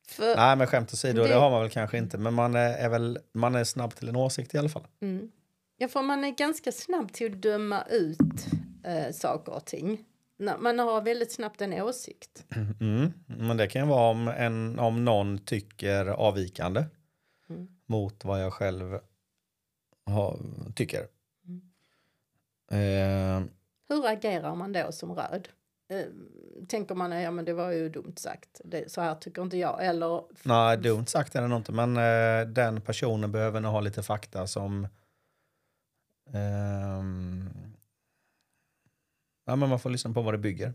För, 0.09 0.37
Nej, 0.37 0.57
men 0.57 0.67
skämt 0.67 0.93
åsido, 0.93 1.23
det... 1.23 1.29
Det- 1.29 1.35
har 1.35 1.51
man 1.51 1.61
väl 1.61 1.71
kanske 1.71 1.99
inte. 1.99 2.19
Men 2.19 2.35
man 2.35 2.55
är, 2.55 2.75
är 2.75 2.89
väl 2.89 3.19
man 3.33 3.55
är 3.55 3.65
snabb 3.65 3.95
till 3.95 4.09
en 4.09 4.17
åsikt 4.17 4.55
i 4.55 4.59
alla 4.59 4.69
fall. 4.69 4.87
mm. 5.01 5.31
ja, 5.77 5.89
för 5.89 6.03
man 6.03 6.25
är 6.25 6.31
ganska 6.31 6.73
snabb 6.73 7.13
till 7.13 7.33
att 7.33 7.43
döma 7.43 7.83
ut 7.91 8.47
eh, 8.85 9.13
saker 9.13 9.53
och 9.53 9.65
ting. 9.65 10.05
Man 10.59 10.79
har 10.79 11.01
väldigt 11.01 11.33
snabbt 11.33 11.61
en 11.61 11.73
åsikt. 11.73 12.45
Mm. 12.81 13.13
Men 13.27 13.57
det 13.57 13.67
kan 13.67 13.83
ju 13.83 13.89
vara 13.89 14.11
om, 14.11 14.29
en, 14.29 14.79
om 14.79 15.05
någon 15.05 15.39
tycker 15.39 16.07
avvikande 16.07 16.85
Mm. 17.51 17.69
mot 17.87 18.25
vad 18.25 18.43
jag 18.43 18.53
själv 18.53 18.99
har, 20.07 20.39
tycker. 20.75 21.09
Mm. 21.47 21.63
Eh, 22.71 23.49
Hur 23.89 24.07
agerar 24.07 24.55
man 24.55 24.73
då 24.73 24.93
som 24.93 25.13
röd? 25.13 25.49
Eh, 25.89 26.07
tänker 26.69 26.95
man 26.95 27.23
ja 27.23 27.31
men 27.31 27.45
det 27.45 27.53
var 27.53 27.71
ju 27.71 27.89
dumt 27.89 28.15
sagt, 28.17 28.61
det, 28.65 28.93
så 28.93 29.01
här 29.01 29.15
tycker 29.15 29.43
inte 29.43 29.57
jag. 29.57 29.87
Eller 29.87 30.25
nej, 30.43 30.79
dumt 30.79 31.07
sagt 31.07 31.35
är 31.35 31.43
det 31.43 31.49
nog 31.49 31.59
inte. 31.59 31.73
Men 31.73 31.97
eh, 31.97 32.49
den 32.49 32.81
personen 32.81 33.33
behöver 33.33 33.61
nog 33.61 33.73
ha 33.73 33.81
lite 33.81 34.03
fakta 34.03 34.47
som... 34.47 34.89
ehm, 36.33 37.49
ja, 39.45 39.57
men 39.57 39.69
man 39.69 39.79
får 39.79 39.91
lyssna 39.91 40.13
på 40.13 40.23
vad 40.23 40.35
det 40.35 40.39
bygger. 40.39 40.75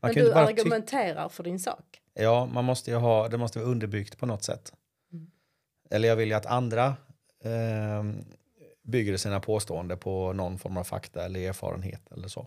Man 0.00 0.12
men 0.14 0.24
du 0.24 0.32
argumenterar 0.32 1.28
för 1.28 1.42
din 1.42 1.58
sak. 1.60 2.02
Ja, 2.14 2.46
man 2.46 2.64
måste 2.64 2.90
ju 2.90 2.96
ha, 2.96 3.28
det 3.28 3.38
måste 3.38 3.58
vara 3.58 3.68
underbyggt 3.68 4.18
på 4.18 4.26
något 4.26 4.42
sätt. 4.42 4.72
Eller 5.92 6.08
jag 6.08 6.16
vill 6.16 6.28
ju 6.28 6.34
att 6.34 6.46
andra 6.46 6.96
ehm, 7.44 8.24
bygger 8.82 9.16
sina 9.16 9.40
påståenden 9.40 9.98
på 9.98 10.32
någon 10.32 10.58
form 10.58 10.76
av 10.76 10.84
fakta 10.84 11.24
eller 11.24 11.40
erfarenhet 11.48 12.12
eller 12.12 12.28
så. 12.28 12.46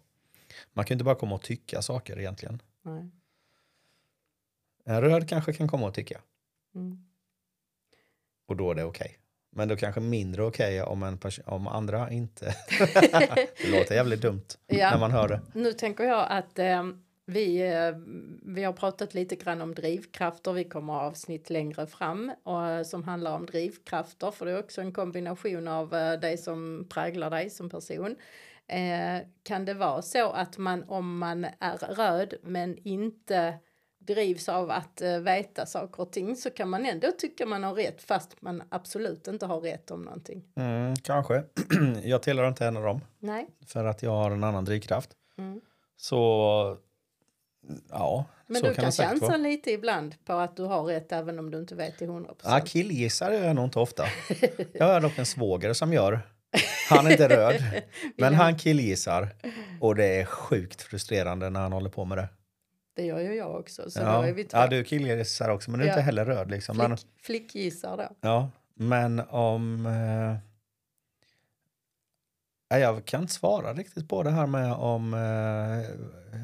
Man 0.74 0.86
kan 0.86 0.94
ju 0.94 0.96
inte 0.96 1.04
bara 1.06 1.16
komma 1.16 1.36
och 1.36 1.42
tycka 1.42 1.82
saker 1.82 2.20
egentligen. 2.20 2.62
Nej. 2.82 3.10
En 4.86 5.02
röd 5.02 5.30
kanske 5.30 5.54
kan 5.54 5.68
komma 5.68 5.88
och 5.88 5.94
tycka 5.94 6.22
Mm. 6.76 7.06
och 8.48 8.56
då 8.56 8.72
är 8.72 8.76
det 8.76 8.84
okej. 8.84 9.18
Men 9.50 9.68
då 9.68 9.76
kanske 9.78 10.02
mindre 10.02 10.44
okej 10.44 10.82
om, 10.82 11.04
en 11.04 11.18
pers- 11.18 11.42
om 11.46 11.68
andra 11.68 12.12
inte. 12.12 12.46
det 13.62 13.68
låter 13.72 13.96
jävligt 13.96 14.22
dumt 14.22 14.46
när 14.68 14.80
Ja, 14.80 14.98
man 14.98 15.12
hör 15.12 15.28
det. 15.28 15.42
nu 15.54 15.74
tänker 15.74 16.04
jag 16.04 16.28
att 16.30 16.60
eh, 16.60 16.84
vi, 17.26 17.74
eh, 17.74 17.96
vi 18.44 18.64
har 18.64 18.74
pratat 18.74 19.14
lite 19.14 19.36
grann 19.36 19.62
om 19.62 19.76
drivkrafter. 19.76 20.54
Vi 20.54 20.64
kommer 20.64 20.94
avsnitt 20.94 21.50
längre 21.50 21.88
fram 21.88 22.32
och, 22.44 22.68
eh, 22.68 22.84
som 22.84 23.04
handlar 23.04 23.36
om 23.36 23.46
drivkrafter. 23.46 24.32
För 24.32 24.46
det 24.46 24.52
är 24.52 24.60
också 24.60 24.82
en 24.82 24.94
kombination 24.94 25.68
av 25.68 25.96
eh, 25.96 26.20
det 26.20 26.38
som 26.38 26.88
präglar 26.90 27.30
dig 27.30 27.50
som 27.50 27.70
person. 27.70 28.16
Eh, 28.68 29.28
kan 29.44 29.66
det 29.66 29.74
vara 29.74 30.02
så 30.02 30.32
att 30.32 30.58
man 30.58 30.84
om 30.84 31.18
man 31.18 31.46
är 31.60 31.78
röd 31.78 32.34
men 32.44 32.78
inte 32.88 33.60
drivs 34.00 34.50
av 34.50 34.72
att 34.72 35.02
eh, 35.02 35.20
veta 35.20 35.66
saker 35.66 36.02
och 36.02 36.12
ting 36.12 36.36
så 36.36 36.50
kan 36.50 36.70
man 36.70 36.86
ändå 36.86 37.12
tycka 37.12 37.46
man 37.46 37.64
har 37.64 37.74
rätt 37.74 38.02
fast 38.02 38.42
man 38.42 38.64
absolut 38.70 39.28
inte 39.28 39.46
har 39.46 39.60
rätt 39.60 39.92
om 39.92 40.02
någonting. 40.02 40.44
Mm, 40.56 40.96
kanske. 40.96 41.44
jag 42.04 42.22
tillhör 42.22 42.48
inte 42.48 42.66
en 42.66 42.78
av 42.78 42.84
dem 42.84 43.02
Nej. 43.20 43.48
för 43.68 43.86
att 43.86 44.04
jag 44.04 44.12
har 44.12 44.32
en 44.32 44.44
annan 44.44 44.66
drivkraft. 44.66 45.10
Mm. 45.38 45.62
Så 45.98 46.78
ja, 47.90 48.26
Men 48.48 48.62
så 48.62 48.68
du 48.68 48.74
kan 48.74 48.84
kan 48.84 48.92
chansa 48.92 49.26
vara. 49.26 49.38
lite 49.38 49.72
ibland 49.72 50.26
på 50.26 50.34
att 50.34 50.56
du 50.58 50.64
har 50.64 50.84
rätt 50.84 51.12
även 51.12 51.40
om 51.40 51.52
du 51.52 51.60
inte 51.60 51.76
vet 51.76 51.98
till 51.98 52.08
100 52.08 52.30
Ja, 52.30 52.36
procent. 52.36 52.68
killgissar 52.70 53.32
gör 53.32 53.44
jag 53.44 53.56
nog 53.56 53.66
inte 53.66 53.80
ofta. 53.80 54.04
Jag 54.74 54.86
har 54.86 55.02
dock 55.02 55.18
en 55.18 55.26
svåger 55.26 55.74
som 55.74 55.94
gör. 55.94 56.20
Han 56.90 57.08
är 57.08 57.12
inte 57.12 57.30
röd, 57.30 57.56
men 58.18 58.34
Ja. 58.34 58.40
han 58.40 58.58
killgissar. 58.58 59.30
Och 59.82 59.96
det 59.96 60.06
är 60.06 60.26
sjukt 60.26 60.82
frustrerande 60.82 61.50
när 61.50 61.60
han 61.60 61.72
håller 61.74 61.90
på 61.90 62.06
med 62.06 62.18
det. 62.18 62.28
Det 62.96 63.06
gör 63.06 63.20
ju 63.20 63.34
jag 63.36 63.56
också. 63.56 63.92
Så 63.92 64.00
då 64.00 64.06
Ja, 64.06 64.26
är 64.28 64.34
vi 64.34 64.44
två. 64.44 64.58
ja 64.58 64.68
du 64.68 64.84
killgissar 64.84 65.50
också, 65.50 65.72
men 65.72 65.80
du 65.80 65.86
är 65.86 65.90
Ja. 65.90 65.94
inte 65.94 66.02
heller 66.02 66.26
röd. 66.26 66.52
Liksom. 66.52 66.78
Men, 66.78 66.98
Flick, 66.98 67.08
flickgissar 67.22 67.98
då. 67.98 68.10
ja, 68.22 68.50
men 68.74 69.20
om... 69.20 69.86
Eh, 69.86 70.36
ja, 72.70 72.78
jag 72.80 73.06
kan 73.06 73.22
inte 73.22 73.34
svara 73.34 73.74
riktigt 73.74 74.10
på 74.10 74.24
det 74.24 74.32
här 74.32 74.48
med 74.48 74.74
om... 74.74 75.14
Eh, 75.14 76.40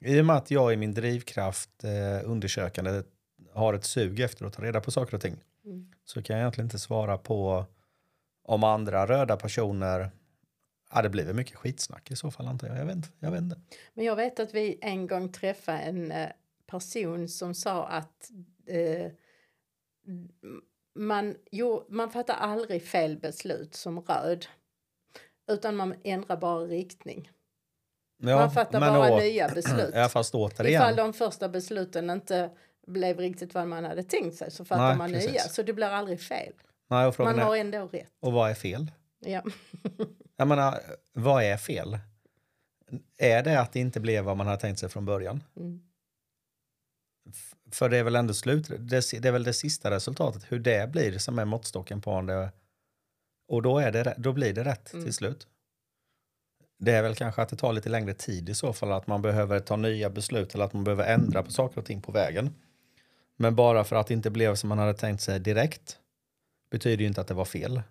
I 0.00 0.20
och 0.20 0.26
med 0.26 0.36
att 0.36 0.50
jag 0.50 0.72
i 0.72 0.76
min 0.76 0.94
drivkraft 0.94 1.84
eh, 1.84 2.30
undersökande 2.30 3.02
har 3.52 3.74
ett 3.74 3.84
sug 3.84 4.20
efter 4.20 4.44
att 4.44 4.52
ta 4.52 4.62
reda 4.62 4.80
på 4.80 4.90
saker 4.90 5.14
och 5.14 5.20
ting 5.20 5.36
Mm. 5.64 5.86
så 6.04 6.22
kan 6.22 6.36
jag 6.36 6.42
egentligen 6.42 6.66
inte 6.66 6.78
svara 6.78 7.18
på 7.18 7.64
om 8.44 8.64
andra 8.64 9.06
röda 9.06 9.36
personer... 9.36 10.10
Ja, 10.92 11.02
det 11.02 11.08
blir 11.08 11.32
mycket 11.32 11.56
skitsnack 11.56 12.10
i 12.10 12.16
så 12.16 12.30
fall 12.30 12.46
antar 12.46 12.68
jag. 12.68 12.78
Jag 12.78 12.84
vet. 12.84 13.12
Jag 13.18 13.30
vet 13.30 13.40
inte. 13.40 13.60
Men 13.94 14.04
jag 14.04 14.16
vet 14.16 14.40
att 14.40 14.54
vi 14.54 14.78
en 14.80 15.06
gång 15.06 15.32
träffade 15.32 15.78
en 15.78 16.12
eh, 16.12 16.28
person 16.66 17.28
som 17.28 17.54
sa 17.54 17.86
att 17.86 18.30
eh, 18.66 19.12
man, 20.94 21.36
jo, 21.50 21.86
man 21.88 22.10
fattar 22.10 22.34
aldrig 22.34 22.82
fel 22.82 23.16
beslut 23.16 23.74
som 23.74 24.00
röd. 24.00 24.46
Utan 25.50 25.76
man 25.76 25.94
ändrar 26.04 26.36
bara 26.36 26.60
riktning. 26.64 27.30
Ja, 28.20 28.36
man 28.36 28.50
fattar 28.50 28.80
bara 28.80 29.12
å- 29.12 29.18
nya 29.18 29.48
beslut. 29.48 29.90
Ja, 29.94 30.08
fast 30.08 30.30
Ifall 30.34 30.40
återigen. 30.40 30.96
de 30.96 31.12
första 31.12 31.48
besluten 31.48 32.10
inte 32.10 32.50
blev 32.86 33.18
riktigt 33.18 33.54
vad 33.54 33.68
man 33.68 33.84
hade 33.84 34.02
tänkt 34.02 34.36
sig 34.36 34.50
så 34.50 34.64
fattar 34.64 34.88
Nej, 34.88 34.96
man 34.96 35.12
precis. 35.12 35.30
nya. 35.30 35.40
Så 35.40 35.62
det 35.62 35.72
blir 35.72 35.86
aldrig 35.86 36.20
fel. 36.20 36.52
Nej, 36.90 37.12
Man 37.18 37.38
har 37.38 37.56
är, 37.56 37.60
ändå 37.60 37.86
rätt. 37.86 38.12
och 38.20 38.32
vad 38.32 38.50
är 38.50 38.54
fel? 38.54 38.90
Ja. 39.20 39.42
Jag 40.36 40.48
menar, 40.48 40.80
vad 41.12 41.42
är 41.44 41.56
fel? 41.56 41.98
Är 43.18 43.42
det 43.42 43.60
att 43.60 43.72
det 43.72 43.80
inte 43.80 44.00
blev 44.00 44.24
vad 44.24 44.36
man 44.36 44.46
hade 44.46 44.60
tänkt 44.60 44.78
sig 44.78 44.88
från 44.88 45.04
början? 45.04 45.42
Mm. 45.56 45.80
För 47.72 47.88
det 47.88 47.96
är 47.98 48.02
väl 48.04 48.16
ändå 48.16 48.34
slut, 48.34 48.68
det, 48.68 49.10
det 49.20 49.28
är 49.28 49.32
väl 49.32 49.44
det 49.44 49.52
sista 49.52 49.90
resultatet, 49.90 50.42
hur 50.48 50.58
det 50.58 50.90
blir 50.92 51.18
som 51.18 51.38
är 51.38 51.44
måttstocken 51.44 52.00
på 52.00 52.10
om 52.10 52.26
det... 52.26 52.52
Och 53.48 53.62
då, 53.62 53.78
är 53.78 53.92
det, 53.92 54.14
då 54.18 54.32
blir 54.32 54.52
det 54.54 54.64
rätt 54.64 54.92
Mm. 54.92 55.04
till 55.04 55.14
slut. 55.14 55.46
Det 56.80 56.92
är 56.92 57.02
väl 57.02 57.14
kanske 57.14 57.42
att 57.42 57.48
det 57.48 57.56
tar 57.56 57.72
lite 57.72 57.88
längre 57.88 58.14
tid 58.14 58.48
i 58.48 58.54
så 58.54 58.72
fall, 58.72 58.92
att 58.92 59.06
man 59.06 59.22
behöver 59.22 59.60
ta 59.60 59.76
nya 59.76 60.10
beslut 60.10 60.54
eller 60.54 60.64
att 60.64 60.72
man 60.72 60.84
behöver 60.84 61.14
ändra 61.14 61.42
på 61.42 61.50
saker 61.50 61.78
och 61.78 61.86
ting 61.86 62.02
på 62.02 62.12
vägen. 62.12 62.54
Men 63.36 63.54
bara 63.54 63.84
för 63.84 63.96
att 63.96 64.06
det 64.06 64.14
inte 64.14 64.30
blev 64.30 64.54
som 64.54 64.68
man 64.68 64.78
hade 64.78 64.94
tänkt 64.94 65.20
sig 65.22 65.40
direkt 65.40 65.98
betyder 66.70 67.02
ju 67.02 67.06
inte 67.06 67.20
att 67.20 67.28
det 67.28 67.34
var 67.34 67.44
fel. 67.44 67.82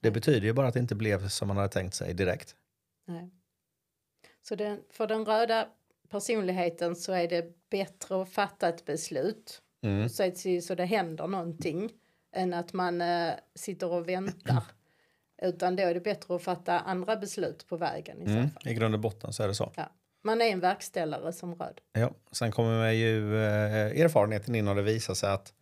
Det 0.00 0.10
betyder 0.10 0.46
ju 0.46 0.52
bara 0.52 0.66
att 0.66 0.74
det 0.74 0.80
inte 0.80 0.94
blev 0.94 1.28
som 1.28 1.48
man 1.48 1.56
hade 1.56 1.68
tänkt 1.68 1.94
sig 1.94 2.14
direkt. 2.14 2.56
Nej. 3.06 3.30
Så 4.42 4.54
den, 4.54 4.80
för 4.90 5.06
den 5.06 5.24
röda 5.24 5.68
personligheten 6.10 6.96
så 6.96 7.12
är 7.12 7.28
det 7.28 7.70
bättre 7.70 8.22
att 8.22 8.28
fatta 8.28 8.68
ett 8.68 8.84
beslut 8.84 9.62
Mm. 9.86 10.08
så, 10.08 10.22
att, 10.22 10.64
så 10.64 10.74
det 10.74 10.84
händer 10.84 11.26
någonting 11.26 11.92
än 12.32 12.54
att 12.54 12.72
man 12.72 13.00
eh, 13.00 13.32
sitter 13.54 13.92
och 13.92 14.08
väntar. 14.08 14.62
Utan 15.42 15.76
då 15.76 15.82
är 15.82 15.94
det 15.94 16.00
bättre 16.00 16.34
att 16.36 16.42
fatta 16.42 16.80
andra 16.80 17.16
beslut 17.16 17.66
på 17.68 17.76
vägen 17.76 18.22
i 18.22 18.24
Mm. 18.30 18.48
I 18.64 18.74
grund 18.74 18.94
och 18.94 19.00
botten 19.00 19.32
så 19.32 19.42
är 19.42 19.48
det 19.48 19.54
så. 19.54 19.72
Ja. 19.76 19.90
Man 20.22 20.40
är 20.40 20.44
en 20.46 20.60
verkställare 20.60 21.32
som 21.32 21.54
röd. 21.54 21.80
Ja. 21.92 22.10
Sen 22.32 22.52
kommer 22.52 22.90
ju 22.90 23.36
eh, 23.44 24.00
erfarenheten 24.04 24.54
in 24.54 24.68
och 24.68 24.74
det 24.76 24.82
visar 24.82 25.14
sig 25.14 25.30
att 25.30 25.52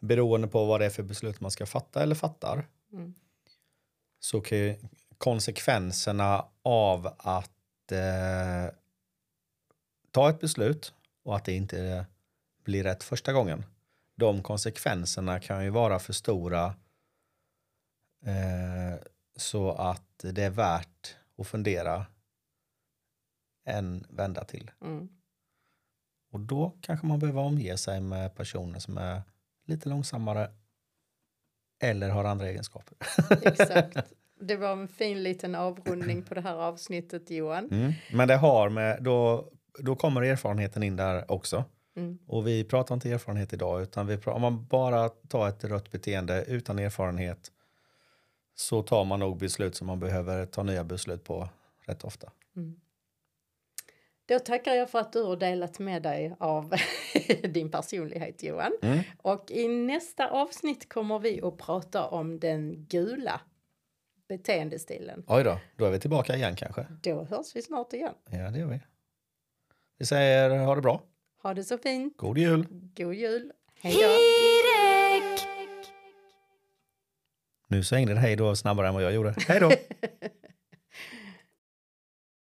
beroende 0.00 0.48
på 0.48 0.64
vad 0.64 0.80
det 0.80 0.86
är 0.86 0.90
för 0.90 1.02
beslut 1.02 1.40
man 1.40 1.50
ska 1.50 1.66
fatta 1.66 2.02
eller 2.02 2.14
fattar 2.14 2.66
Mm. 2.92 3.14
så 4.20 4.40
kan 4.40 4.58
ju 4.58 4.76
konsekvenserna 5.18 6.44
av 6.62 7.06
att 7.18 7.92
eh, 7.92 8.74
ta 10.10 10.30
ett 10.30 10.40
beslut 10.40 10.94
och 11.24 11.36
att 11.36 11.44
det 11.44 11.52
inte 11.52 12.06
blir 12.64 12.82
rätt 12.84 13.02
första 13.02 13.32
gången. 13.32 13.64
De 14.16 14.42
konsekvenserna 14.42 15.40
kan 15.40 15.64
ju 15.64 15.70
vara 15.70 15.98
för 15.98 16.12
stora 16.12 16.74
så 19.36 19.72
att 19.72 20.18
det 20.18 20.44
är 20.44 20.50
värt 20.50 21.16
att 21.38 21.46
fundera 21.46 22.06
en 23.64 24.06
vända 24.08 24.44
till. 24.44 24.70
Mm. 24.80 25.08
Och 26.32 26.40
då 26.40 26.72
kanske 26.80 27.06
man 27.06 27.18
behöver 27.18 27.40
omge 27.40 27.76
sig 27.76 28.00
med 28.00 28.34
personer 28.34 28.78
som 28.78 28.98
är 28.98 29.22
lite 29.66 29.88
långsammare 29.88 30.50
eller 31.82 32.10
har 32.10 32.24
andra 32.24 32.48
egenskaper. 32.48 32.96
Exakt. 33.42 34.12
Det 34.40 34.56
var 34.56 34.72
en 34.72 34.88
fin 34.88 35.22
liten 35.22 35.54
avrundning 35.54 36.22
på 36.22 36.34
det 36.34 36.40
här 36.40 36.54
avsnittet 36.54 37.30
Johan. 37.30 37.68
Mm. 37.70 37.92
Men 38.12 38.28
det 38.28 38.36
har 38.36 38.68
med, 38.68 39.02
då, 39.02 39.48
då 39.78 39.96
kommer 39.96 40.22
erfarenheten 40.22 40.82
in 40.82 40.96
där 40.96 41.30
också. 41.30 41.64
Mm. 41.96 42.18
Och 42.26 42.46
vi 42.46 42.64
pratar 42.64 42.94
inte 42.94 43.10
erfarenhet 43.10 43.52
idag, 43.52 43.82
utan 43.82 44.06
vi 44.06 44.16
pratar, 44.16 44.36
om 44.36 44.42
man 44.42 44.66
bara 44.66 45.08
tar 45.08 45.48
ett 45.48 45.64
rött 45.64 45.90
beteende 45.90 46.44
utan 46.44 46.78
erfarenhet 46.78 47.52
så 48.54 48.82
tar 48.82 49.04
man 49.04 49.20
nog 49.20 49.38
beslut 49.38 49.74
som 49.74 49.86
man 49.86 50.00
behöver 50.00 50.46
ta 50.46 50.62
nya 50.62 50.84
beslut 50.84 51.24
på 51.24 51.48
rätt 51.86 52.04
ofta. 52.04 52.32
Mm. 52.56 52.80
Då 54.26 54.38
tackar 54.38 54.74
jag 54.74 54.90
för 54.90 54.98
att 54.98 55.12
du 55.12 55.22
har 55.22 55.36
delat 55.36 55.78
med 55.78 56.02
dig 56.02 56.36
av 56.38 56.74
din 57.42 57.70
personlighet 57.70 58.42
Johan. 58.42 58.72
Mm. 58.82 59.00
Och 59.22 59.50
i 59.50 59.68
nästa 59.68 60.30
avsnitt 60.30 60.88
kommer 60.88 61.18
vi 61.18 61.42
att 61.42 61.58
prata 61.58 62.06
om 62.06 62.40
den 62.40 62.86
gula 62.88 63.40
beteendestilen. 64.28 65.24
Oj 65.26 65.44
då, 65.44 65.58
då 65.76 65.84
är 65.84 65.90
vi 65.90 66.00
tillbaka 66.00 66.36
igen 66.36 66.56
kanske. 66.56 66.86
Då 67.02 67.24
hörs 67.24 67.56
vi 67.56 67.62
snart 67.62 67.92
igen. 67.92 68.14
Ja, 68.30 68.50
det 68.50 68.58
gör 68.58 68.66
vi. 68.66 68.80
Vi 69.98 70.06
säger 70.06 70.58
ha 70.58 70.74
det 70.74 70.82
bra. 70.82 71.02
Ha 71.42 71.54
det 71.54 71.64
så 71.64 71.78
fint. 71.78 72.16
God 72.16 72.38
jul! 72.38 72.66
God 72.70 73.14
jul. 73.14 73.52
Hej 73.80 73.94
då. 73.94 74.51
Nu 77.72 77.82
svängde 77.82 78.14
det 78.14 78.20
hej 78.20 78.36
då 78.36 78.56
snabbare 78.56 78.88
än 78.88 78.94
vad 78.94 79.02
jag 79.02 79.12
gjorde. 79.12 79.34
Hej 79.48 79.60
då! 79.60 79.70